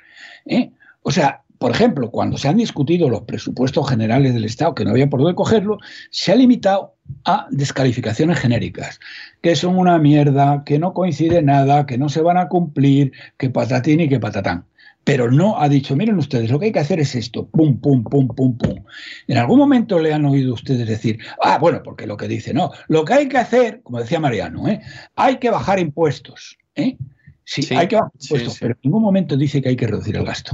[0.46, 0.70] ¿eh?
[1.02, 4.92] O sea, por ejemplo, cuando se han discutido los presupuestos generales del Estado, que no
[4.92, 5.76] había por dónde cogerlo,
[6.10, 6.94] se ha limitado
[7.26, 8.98] a descalificaciones genéricas,
[9.42, 13.50] que son una mierda, que no coincide nada, que no se van a cumplir, que
[13.50, 14.64] patatín y que patatán.
[15.04, 18.04] Pero no ha dicho, miren ustedes, lo que hay que hacer es esto, pum, pum,
[18.04, 18.82] pum, pum, pum.
[19.28, 22.70] En algún momento le han oído ustedes decir, ah, bueno, porque lo que dice, no,
[22.88, 24.80] lo que hay que hacer, como decía Mariano, ¿eh?
[25.14, 26.56] hay que bajar impuestos.
[26.74, 26.96] ¿eh?
[27.44, 30.24] Sí, hay que bajar impuestos, pero en ningún momento dice que hay que reducir el
[30.24, 30.52] gasto.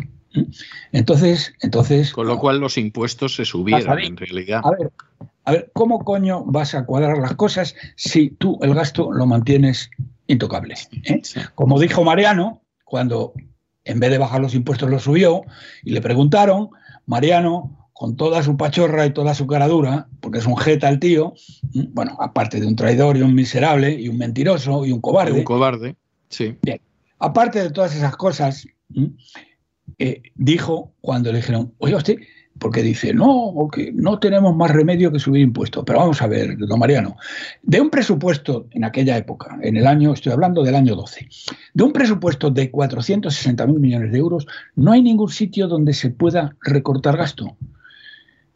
[0.93, 2.13] Entonces, entonces.
[2.13, 4.61] Con lo cual los impuestos se subieron en realidad.
[4.65, 4.93] A ver,
[5.45, 9.91] a ver, ¿cómo coño vas a cuadrar las cosas si tú el gasto lo mantienes
[10.27, 10.75] intocable?
[11.05, 11.23] Eh?
[11.55, 13.33] Como dijo Mariano, cuando
[13.85, 15.43] en vez de bajar los impuestos lo subió
[15.85, 16.71] y le preguntaron,
[17.07, 21.35] Mariano, con toda su pachorra y toda su caradura, porque es un jeta el tío,
[21.93, 25.33] bueno, aparte de un traidor y un miserable y un mentiroso y un cobarde.
[25.33, 25.97] un cobarde,
[26.29, 26.57] sí.
[26.63, 26.81] Bien,
[27.21, 28.67] aparte de todas esas cosas,
[29.99, 32.17] eh, dijo cuando le dijeron, oye usted,
[32.59, 35.85] porque dice, no, que no tenemos más remedio que subir impuestos.
[35.87, 37.17] Pero vamos a ver, don Mariano,
[37.63, 41.29] de un presupuesto en aquella época, en el año, estoy hablando del año 12,
[41.75, 46.57] de un presupuesto de 460.000 millones de euros, no hay ningún sitio donde se pueda
[46.63, 47.57] recortar gasto.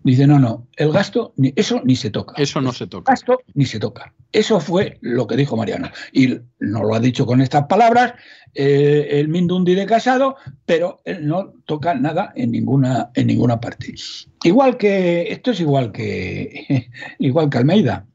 [0.02, 2.34] Dice, no, no, el gasto, eso ni se toca.
[2.40, 3.12] Eso no se toca.
[3.12, 4.14] gasto ni se toca.
[4.32, 5.90] Eso fue lo que dijo Mariano.
[6.12, 8.14] Y no lo ha dicho con estas palabras
[8.54, 13.94] eh, el Mindundi de Casado, pero él no toca nada en ninguna, en ninguna parte.
[14.42, 16.88] Igual que, esto es igual que,
[17.18, 18.06] igual que Almeida,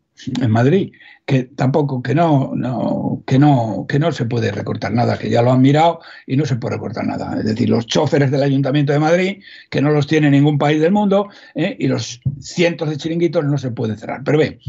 [0.42, 0.92] en Madrid
[1.26, 5.42] que tampoco, que no, no, que no, que no se puede recortar nada, que ya
[5.42, 7.36] lo han mirado y no se puede recortar nada.
[7.40, 10.92] Es decir, los choferes del Ayuntamiento de Madrid, que no los tiene ningún país del
[10.92, 11.76] mundo, ¿eh?
[11.80, 14.22] y los cientos de chiringuitos no se pueden cerrar.
[14.24, 14.60] Pero ve,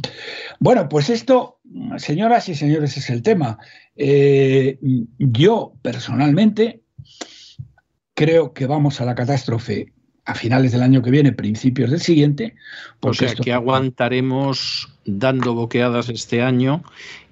[0.59, 1.61] bueno, pues esto,
[1.99, 3.59] señoras y señores, es el tema.
[3.95, 4.79] Eh,
[5.19, 6.81] yo personalmente
[8.15, 9.93] creo que vamos a la catástrofe
[10.25, 12.55] a finales del año que viene, principios del siguiente.
[13.01, 16.83] O sea, que aguantaremos dando boqueadas este año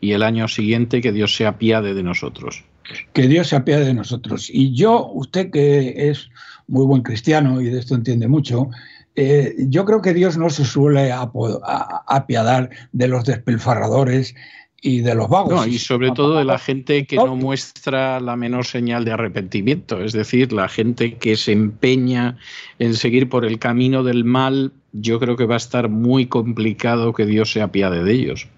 [0.00, 2.64] y el año siguiente que Dios se apiade de nosotros.
[3.12, 4.48] Que Dios se apiade de nosotros.
[4.52, 6.30] Y yo, usted que es
[6.66, 8.68] muy buen cristiano y de esto entiende mucho,
[9.16, 14.34] eh, yo creo que Dios no se suele apiadar de los despilfarradores
[14.82, 15.66] y de los vagos.
[15.66, 20.12] y sobre todo de la gente que no muestra la menor señal de arrepentimiento, es
[20.12, 22.36] decir, la gente que se empeña
[22.78, 27.12] en seguir por el camino del mal, yo creo que va a estar muy complicado
[27.12, 28.48] que Dios se apiade de ellos.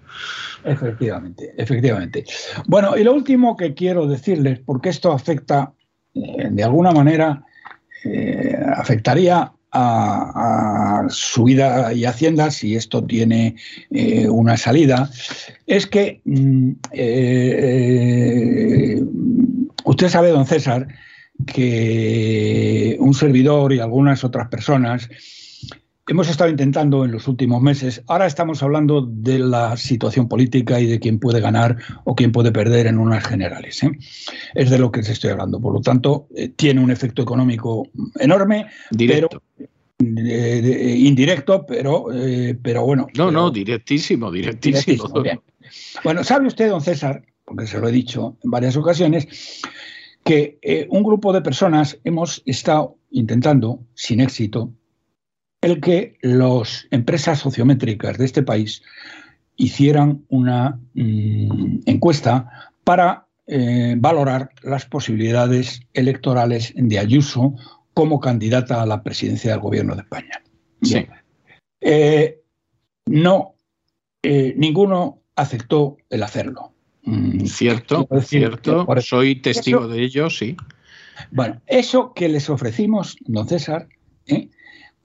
[0.63, 2.25] Efectivamente, efectivamente.
[2.67, 5.73] Bueno, y lo último que quiero decirles, porque esto afecta,
[6.13, 7.43] eh, de alguna manera,
[8.03, 13.55] eh, afectaría a, su vida y Hacienda, si esto tiene
[13.91, 15.09] eh, una salida,
[15.65, 16.71] es que mm,
[19.85, 20.87] usted sabe, don César,
[21.45, 25.09] que un servidor y algunas otras personas
[26.07, 30.87] hemos estado intentando en los últimos meses, ahora estamos hablando de la situación política y
[30.87, 33.83] de quién puede ganar o quién puede perder en unas generales.
[33.83, 33.91] ¿eh?
[34.55, 35.59] Es de lo que se estoy hablando.
[35.59, 37.87] Por lo tanto, eh, tiene un efecto económico
[38.19, 39.43] enorme, Directo.
[39.57, 39.67] pero
[39.99, 43.07] indirecto, pero, eh, pero bueno.
[43.17, 45.11] No, no, directísimo, directísimo.
[46.03, 49.27] Bueno, sabe usted, don César, porque se lo he dicho en varias ocasiones,
[50.23, 54.71] que un grupo de personas hemos estado intentando, sin éxito,
[55.67, 58.81] el que las empresas sociométricas de este país
[59.57, 67.55] hicieran una mm, encuesta para eh, valorar las posibilidades electorales de Ayuso
[67.93, 70.41] como candidata a la presidencia del gobierno de España.
[70.81, 71.05] Sí.
[71.81, 72.41] Eh,
[73.07, 73.55] no,
[74.23, 76.73] eh, ninguno aceptó el hacerlo.
[77.03, 78.85] Mm, cierto, cierto.
[79.01, 80.55] Soy testigo de ello, sí.
[81.31, 83.87] Bueno, eso que les ofrecimos, don César,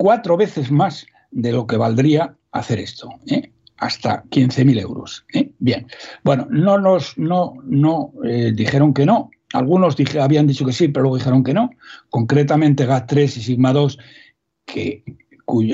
[0.03, 3.53] cuatro veces más de lo que valdría hacer esto, ¿eh?
[3.77, 5.25] hasta 15.000 euros.
[5.33, 5.53] ¿eh?
[5.61, 5.87] Bien,
[6.25, 9.31] bueno, no nos no, no, eh, dijeron que no.
[9.53, 11.71] Algunos habían dicho que sí, pero luego dijeron que no.
[12.11, 13.97] Concretamente GAT3 y Sigma 2,
[14.67, 15.05] que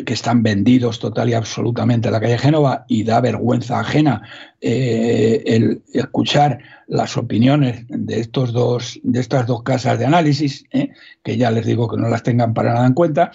[0.05, 4.23] que están vendidos total y absolutamente a la calle Génova y da vergüenza ajena
[4.61, 6.59] eh, el escuchar
[6.89, 10.91] las opiniones de, estos dos, de estas dos casas de análisis, eh,
[11.23, 13.31] que ya les digo que no las tengan para nada en cuenta,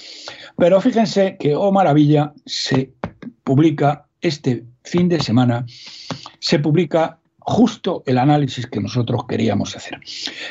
[0.58, 2.91] pero fíjense que, oh maravilla, se
[3.44, 5.66] publica este fin de semana,
[6.39, 10.00] se publica justo el análisis que nosotros queríamos hacer.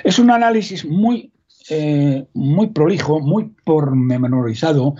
[0.04, 1.32] Es un análisis muy,
[1.70, 4.94] eh, muy prolijo, muy pormenorizado,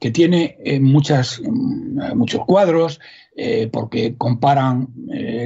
[0.00, 3.00] que tiene muchas, mm, muchos cuadros,
[3.72, 4.88] porque comparan,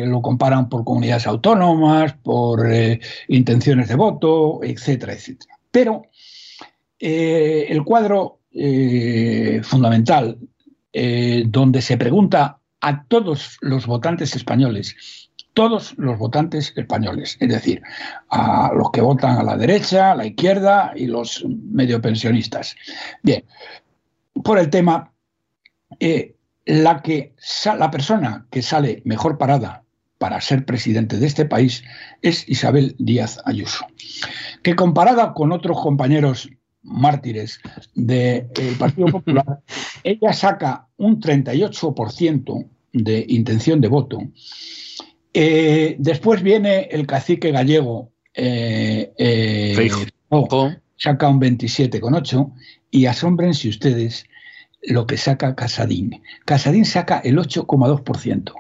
[0.07, 2.67] lo comparan por comunidades autónomas, por
[3.29, 5.55] intenciones de voto, etcétera, etcétera.
[5.71, 6.03] Pero
[6.99, 8.41] el cuadro
[9.63, 10.39] fundamental,
[11.47, 14.97] donde se pregunta a todos los votantes españoles
[15.55, 17.81] todos los votantes españoles, es decir,
[18.29, 22.75] a los que votan a la derecha, a la izquierda y los medio pensionistas.
[23.23, 23.45] Bien,
[24.43, 25.13] por el tema,
[26.01, 27.35] eh, la, que,
[27.79, 29.85] la persona que sale mejor parada
[30.19, 31.85] para ser presidente de este país
[32.23, 33.87] es Isabel Díaz Ayuso,
[34.63, 36.51] que comparada con otros compañeros
[36.83, 37.61] mártires
[37.95, 39.61] del Partido Popular,
[40.05, 44.19] ella saca un 38% de intención de voto.
[45.33, 49.91] Eh, después viene el cacique gallego, eh, eh
[50.97, 52.53] saca un 27,8
[52.91, 54.27] y asómbrense ustedes
[54.83, 56.23] lo que saca Casadín.
[56.45, 58.53] Casadín saca el 8,2%.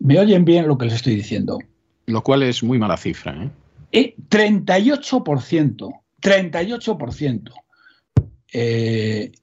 [0.00, 1.58] ¿Me oyen bien lo que les estoy diciendo?
[2.06, 3.50] Lo cual es muy mala cifra.
[3.92, 4.14] ¿eh?
[4.28, 7.52] 38%, 38%.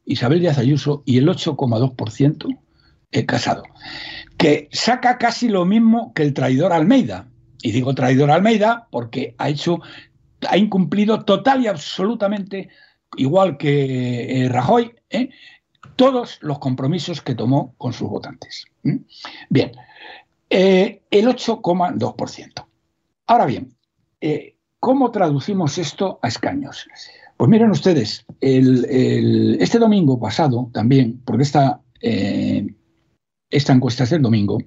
[0.05, 2.47] Isabel Díaz Ayuso y el 8,2%
[3.26, 3.63] Casado
[4.41, 7.28] que saca casi lo mismo que el traidor Almeida.
[7.61, 9.82] Y digo traidor Almeida porque ha hecho,
[10.49, 12.69] ha incumplido total y absolutamente,
[13.17, 15.29] igual que eh, Rajoy, ¿eh?
[15.95, 18.65] todos los compromisos que tomó con sus votantes.
[19.49, 19.71] Bien,
[20.49, 22.65] eh, el 8,2%.
[23.27, 23.75] Ahora bien,
[24.79, 26.87] ¿cómo traducimos esto a escaños?
[27.37, 31.81] Pues miren ustedes, este domingo pasado también, porque esta
[33.49, 34.57] esta encuesta es del domingo,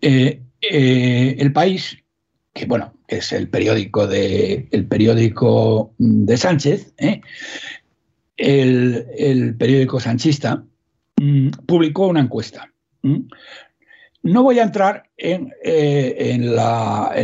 [0.00, 1.96] el país,
[2.52, 7.20] que bueno, es el periódico de, el periódico de Sánchez, ¿eh?
[8.36, 10.64] el, periódico sanchista,
[11.16, 12.72] mm, publicó una encuesta.
[14.22, 16.54] No voy a entrar en, en,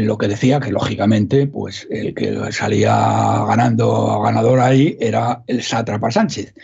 [0.07, 6.11] lo que decía, que lógicamente, pues el que salía ganando, ganador ahí era el sátrapa
[6.11, 6.55] Sánchez.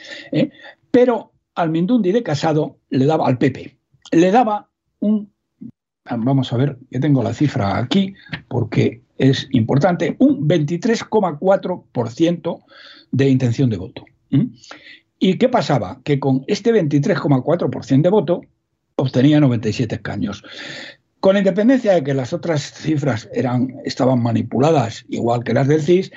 [0.90, 3.76] Pero al Mindundi de Casado le daba al PP,
[4.12, 5.32] le daba un,
[6.04, 8.14] vamos a ver, que tengo la cifra aquí
[8.48, 12.64] porque es importante, un 23,4%
[13.12, 14.04] de intención de voto.
[15.18, 16.00] ¿Y qué pasaba?
[16.02, 18.40] Que con este 23,4% de voto
[18.96, 20.42] obtenía 97 escaños.
[21.20, 26.10] Con independencia de que las otras cifras eran, estaban manipuladas, igual que las del CIS,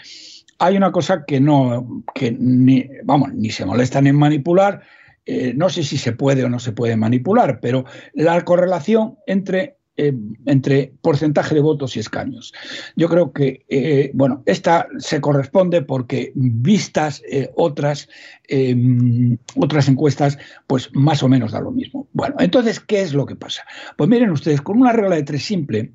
[0.58, 4.82] hay una cosa que no, que ni, vamos, ni se molestan en manipular,
[5.28, 9.75] eh, no sé si se puede o no se puede manipular, pero la correlación entre,
[9.98, 10.14] eh,
[10.46, 12.54] entre porcentaje de votos y escaños.
[12.96, 17.22] Yo creo que, eh, bueno, esta se corresponde porque vistas
[17.56, 18.10] otras,
[18.48, 20.38] em, otras encuestas,
[20.68, 22.08] pues más o menos da lo mismo.
[22.14, 23.64] Bueno, entonces, ¿qué es lo que pasa?
[23.98, 25.92] Pues miren ustedes, con una regla de tres simple,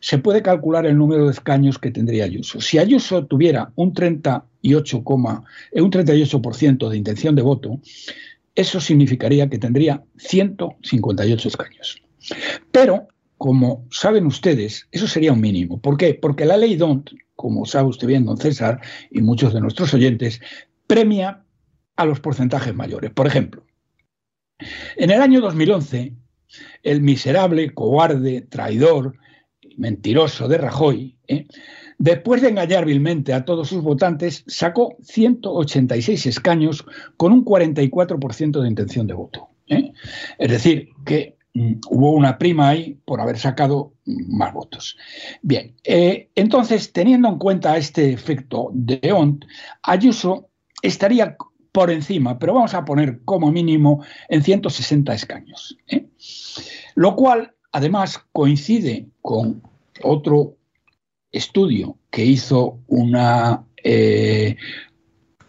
[0.00, 2.60] se puede calcular el número de escaños que tendría Ayuso.
[2.60, 7.80] Si Ayuso tuviera un 38, un 38% de intención de voto,
[8.54, 12.02] eso significaría que tendría 158 escaños.
[12.72, 13.08] Pero,
[13.40, 15.80] como saben ustedes, eso sería un mínimo.
[15.80, 16.12] ¿Por qué?
[16.12, 20.42] Porque la ley DONT, como sabe usted bien, don César, y muchos de nuestros oyentes,
[20.86, 21.42] premia
[21.96, 23.12] a los porcentajes mayores.
[23.12, 23.64] Por ejemplo,
[24.94, 26.12] en el año 2011,
[26.82, 29.14] el miserable, cobarde, traidor,
[29.78, 31.46] mentiroso de Rajoy, ¿eh?
[31.96, 36.84] Después de engañar vilmente a todos sus votantes, sacó 186 escaños
[37.16, 39.48] con un 44% de intención de voto.
[39.66, 39.92] ¿eh?
[40.38, 44.96] Es decir, que hubo una prima ahí por haber sacado mm, más votos.
[45.42, 49.44] Bien, eh, entonces, teniendo en cuenta este efecto de ONT,
[49.82, 50.48] Ayuso
[50.82, 51.36] estaría
[51.72, 55.76] por encima, pero vamos a poner como mínimo en 160 escaños.
[55.88, 56.06] ¿eh?
[56.94, 59.62] Lo cual, además, coincide con
[60.02, 60.56] otro
[61.32, 64.56] estudio que hizo una, eh,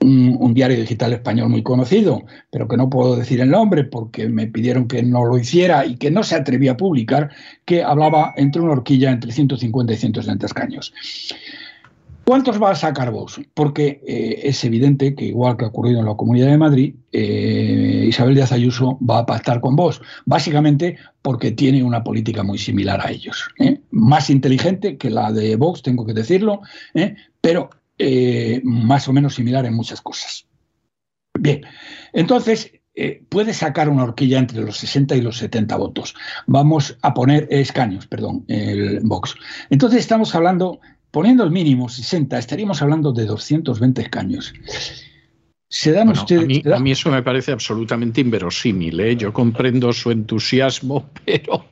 [0.02, 4.48] un, diario digital español muy conocido, pero que no puedo decir el nombre porque me
[4.48, 7.30] pidieron que no lo hiciera y que no se atrevía a publicar,
[7.66, 10.94] que hablaba entre una horquilla entre 150 y 160 escaños.
[12.24, 13.42] ¿Cuántos va a sacar vos?
[13.54, 18.06] Porque eh, es evidente que, igual que ha ocurrido en la Comunidad de Madrid, eh,
[18.08, 23.06] Isabel Díaz Ayuso va a pactar con vos, básicamente porque tiene una política muy similar
[23.06, 23.50] a ellos.
[23.60, 23.82] ¿eh?
[23.90, 26.62] Más inteligente que la de Vox, tengo que decirlo,
[27.42, 27.70] pero
[28.64, 30.48] más o menos similar en muchas cosas.
[31.40, 31.62] Bien,
[32.14, 32.72] entonces
[33.30, 36.16] puede sacar una horquilla entre los 60 y los 70 votos.
[36.48, 39.36] Vamos a poner escaños, perdón, el Vox.
[39.70, 40.80] Entonces estamos hablando
[41.12, 44.54] Poniendo el mínimo 60, estaríamos hablando de 220 escaños.
[45.74, 46.66] Se dan ustedes.
[46.68, 49.00] A mí, eso me parece absolutamente inverosímil.
[49.00, 49.16] ¿eh?
[49.16, 51.66] Yo comprendo su entusiasmo, pero,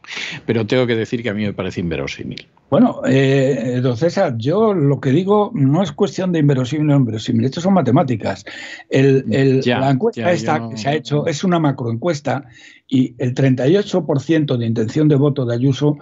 [0.46, 2.48] pero tengo que decir que a mí me parece inverosímil.
[2.70, 7.00] Bueno, eh, don César, yo lo que digo no es cuestión de inverosímil o no
[7.00, 8.46] inverosímil, esto son matemáticas.
[8.90, 9.26] El,
[9.66, 12.46] la encuesta esta que se ha hecho es una macroencuesta
[12.88, 15.98] y el 38% de intención de voto de Ayuso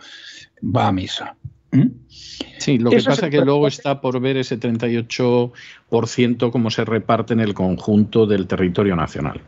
[0.62, 1.36] va a misa.
[2.58, 7.34] Sí, lo que pasa es que luego está por ver ese 38% cómo se reparte
[7.34, 9.42] en el conjunto del territorio nacional.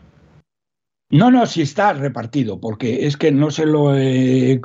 [1.12, 4.62] No, no, sí está repartido, porque es que no se lo he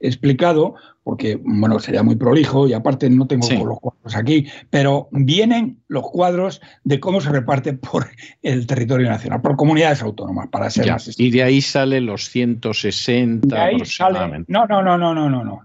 [0.00, 5.82] explicado, porque, bueno, sería muy prolijo y aparte no tengo los cuadros aquí, pero vienen
[5.88, 8.08] los cuadros de cómo se reparte por
[8.42, 13.66] el territorio nacional, por comunidades autónomas, para ser más Y de ahí salen los 160
[13.66, 14.50] aproximadamente.
[14.50, 15.62] no, no, no, no, no, no, no,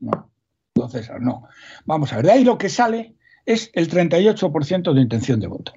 [0.00, 0.30] no,
[0.74, 0.88] no.
[0.88, 1.46] César, no.
[1.84, 3.14] Vamos a ver, de ahí lo que sale
[3.46, 5.72] es el 38% de intención de voto.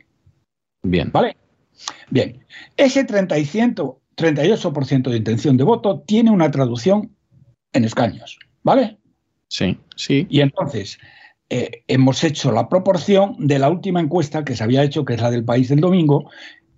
[0.83, 1.11] Bien.
[1.11, 1.37] ¿Vale?
[2.09, 2.43] Bien.
[2.75, 7.15] Ese 38% de intención de voto tiene una traducción
[7.73, 8.39] en escaños.
[8.63, 8.97] ¿Vale?
[9.49, 10.25] Sí, sí.
[10.29, 10.97] Y entonces,
[11.49, 15.21] eh, hemos hecho la proporción de la última encuesta que se había hecho, que es
[15.21, 16.29] la del país del domingo,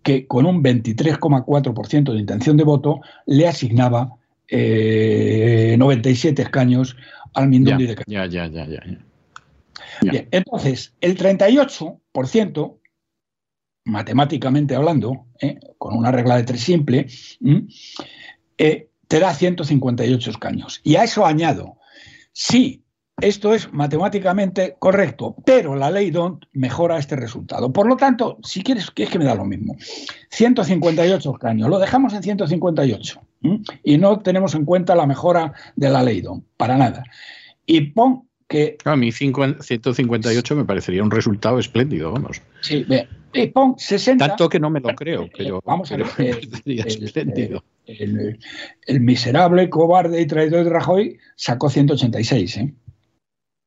[0.03, 4.18] que con un 23,4% de intención de voto le asignaba
[4.51, 6.95] 97 eh, escaños
[7.33, 8.81] al Mindundi de Ya, ya, ya, ya.
[10.01, 12.79] Bien, entonces, el 38%,
[13.85, 15.59] matemáticamente hablando, ¿eh?
[15.77, 17.07] con una regla de tres simple,
[18.57, 20.79] eh, te da 158 escaños.
[20.83, 21.77] Y a eso añado,
[22.31, 22.83] si
[23.21, 27.73] esto es matemáticamente correcto, pero la ley DONT mejora este resultado.
[27.73, 29.75] Por lo tanto, si quieres, que es que me da lo mismo.
[30.29, 33.21] 158 escaños, lo dejamos en 158
[33.83, 37.03] y no tenemos en cuenta la mejora de la ley DONT, para nada.
[37.65, 38.77] Y pon que...
[38.83, 42.41] A mí 158 me parecería un resultado espléndido, vamos.
[42.61, 43.07] Sí, bien.
[43.33, 44.27] Y pon 60...
[44.27, 46.07] Tanto que no me lo creo, pero, vamos a ver,
[46.65, 47.63] espléndido.
[47.85, 48.39] El,
[48.87, 52.73] el, miserable, cobarde y traidor de Rajoy sacó 186, ¿eh?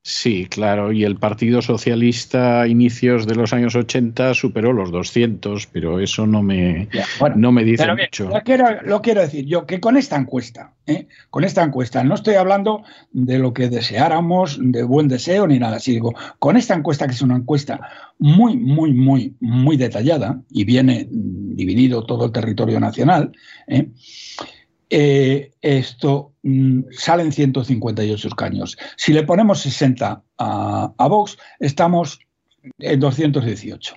[0.05, 5.69] Sí, claro, y el Partido Socialista a inicios de los años 80 superó los 200,
[5.69, 6.89] pero eso no me,
[7.37, 8.29] no me dice mucho.
[8.29, 11.07] Lo quiero, lo quiero, decir yo, que con esta encuesta, ¿eh?
[11.31, 12.83] con esta encuesta, no estoy hablando
[13.13, 17.13] de lo que deseáramos, de buen deseo ni nada así, digo, con esta encuesta, que
[17.13, 17.81] es una encuesta
[18.19, 23.31] muy, muy, muy, muy detallada y viene dividido todo el territorio nacional,
[23.69, 23.87] ¿eh?
[24.95, 28.77] Eh, esto mm, salen 158 escaños.
[28.97, 32.21] Si le ponemos 60 a, Vox, estamos
[32.79, 33.95] en 218.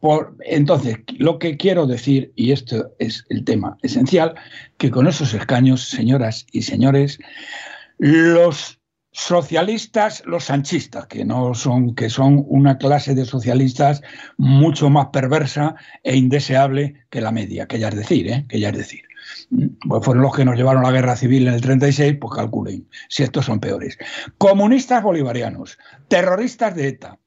[0.00, 4.34] Por, entonces, lo que quiero decir, y esto es el tema esencial,
[4.78, 7.18] que con esos escaños, señoras y señores,
[7.98, 8.75] los
[9.16, 14.02] socialistas, los sanchistas, que no son, que son una clase de socialistas
[14.36, 18.44] mucho más perversa e indeseable que la media, que ya es decir, ¿eh?
[18.46, 19.00] que ya es decir
[19.88, 22.88] pues fueron los que nos llevaron a la guerra civil en el 36, pues calculen
[23.08, 23.98] si estos son peores.
[24.38, 27.18] Comunistas bolivarianos, terroristas de ETA,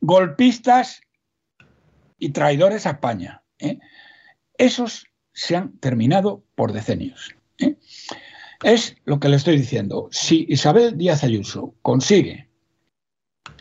[0.00, 1.02] golpistas
[2.18, 3.42] y traidores a España.
[3.60, 3.78] ¿eh?
[4.56, 7.36] Esos se han terminado por decenios.
[8.62, 8.74] ¿Eh?
[8.74, 10.08] Es lo que le estoy diciendo.
[10.10, 12.48] Si Isabel Díaz Ayuso consigue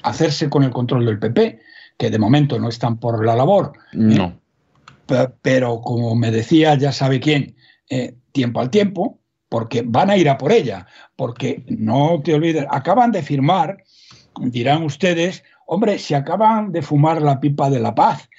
[0.03, 1.59] hacerse con el control del PP,
[1.97, 3.97] que de momento no están por la labor, ¿eh?
[3.97, 4.39] no
[5.41, 7.55] pero como me decía, ya sabe quién,
[7.89, 9.19] eh, tiempo al tiempo,
[9.49, 13.83] porque van a ir a por ella, porque no te olvides, acaban de firmar,
[14.39, 18.29] dirán ustedes, hombre, si acaban de fumar la pipa de la paz.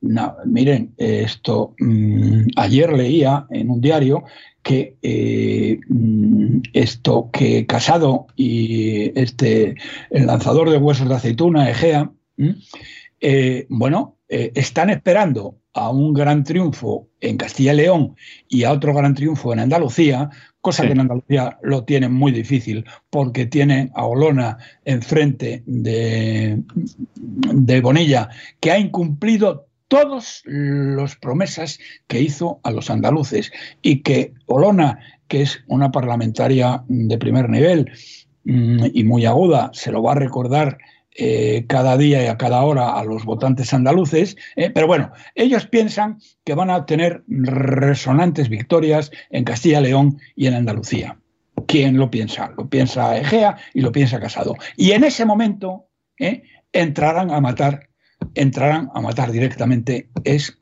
[0.00, 4.24] No, miren, esto mm, ayer leía en un diario
[4.64, 9.76] que eh, mm, esto que Casado y este
[10.10, 12.10] el lanzador de huesos de aceituna, Egea,
[13.20, 18.16] eh, bueno, están esperando a un gran triunfo en Castilla y León
[18.48, 22.84] y a otro gran triunfo en Andalucía, cosa que en Andalucía lo tienen muy difícil
[23.10, 26.62] porque tienen a Olona enfrente de,
[27.14, 31.78] de Bonilla, que ha incumplido todas las promesas
[32.08, 37.92] que hizo a los andaluces y que Olona, que es una parlamentaria de primer nivel
[38.42, 40.78] mm, y muy aguda, se lo va a recordar
[41.14, 45.68] eh, cada día y a cada hora a los votantes andaluces, eh, pero bueno, ellos
[45.68, 51.20] piensan que van a tener resonantes victorias en Castilla y León y en Andalucía.
[51.68, 52.52] ¿Quién lo piensa?
[52.56, 54.56] Lo piensa Egea y lo piensa Casado.
[54.76, 55.86] Y en ese momento
[56.18, 56.42] eh,
[56.72, 57.90] entrarán a matar,
[58.34, 60.08] entrarán a matar directamente.
[60.24, 60.58] Es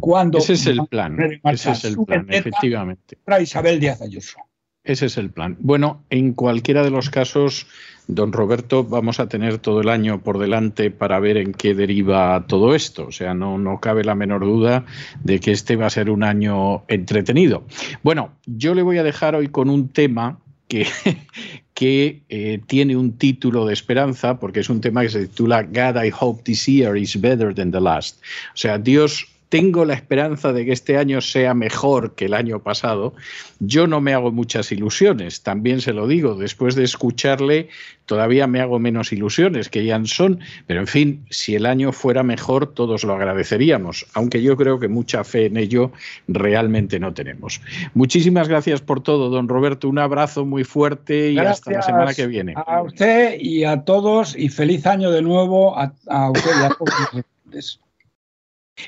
[0.00, 3.18] cuando ese es el plan, ese es el plan, efectivamente.
[3.24, 4.38] Para Isabel Díaz Ayuso.
[4.84, 5.56] Ese es el plan.
[5.58, 7.66] Bueno, en cualquiera de los casos,
[8.06, 12.44] don Roberto, vamos a tener todo el año por delante para ver en qué deriva
[12.46, 13.06] todo esto.
[13.08, 14.84] O sea, no, no cabe la menor duda
[15.24, 17.64] de que este va a ser un año entretenido.
[18.04, 20.38] Bueno, yo le voy a dejar hoy con un tema
[20.68, 26.02] que, eh, tiene un título de esperanza, porque es un tema que se titula God,
[26.02, 28.18] I hope this year is better than the last.
[28.54, 32.60] O sea, Dios tengo la esperanza de que este año sea mejor que el año
[32.60, 33.14] pasado.
[33.60, 37.68] Yo no me hago muchas ilusiones, también se lo digo, después de escucharle
[38.06, 42.22] todavía me hago menos ilusiones que ya son, pero en fin, si el año fuera
[42.22, 45.90] mejor todos lo agradeceríamos, aunque yo creo que mucha fe en ello
[46.28, 47.60] realmente no tenemos.
[47.94, 52.26] Muchísimas gracias por todo, don Roberto, un abrazo muy fuerte y hasta la semana que
[52.26, 52.54] viene.
[52.56, 55.92] A usted y a todos y feliz año de nuevo a,
[56.30, 57.80] usted y a todos.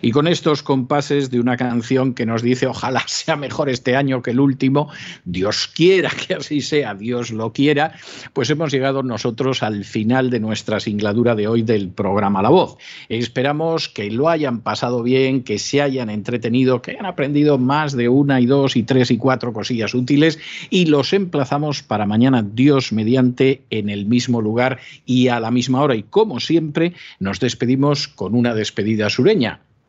[0.02, 4.22] Y con estos compases de una canción que nos dice ojalá sea mejor este año
[4.22, 4.88] que el último,
[5.24, 7.94] Dios quiera que así sea, Dios lo quiera,
[8.32, 12.76] pues hemos llegado nosotros al final de nuestra singladura de hoy del programa La Voz.
[13.08, 18.08] Esperamos que lo hayan pasado bien, que se hayan entretenido, que hayan aprendido más de
[18.08, 20.38] una y dos y tres y cuatro cosillas útiles
[20.70, 25.80] y los emplazamos para mañana, Dios mediante, en el mismo lugar y a la misma
[25.80, 25.96] hora.
[25.96, 29.60] Y como siempre, nos despedimos con una despedida sureña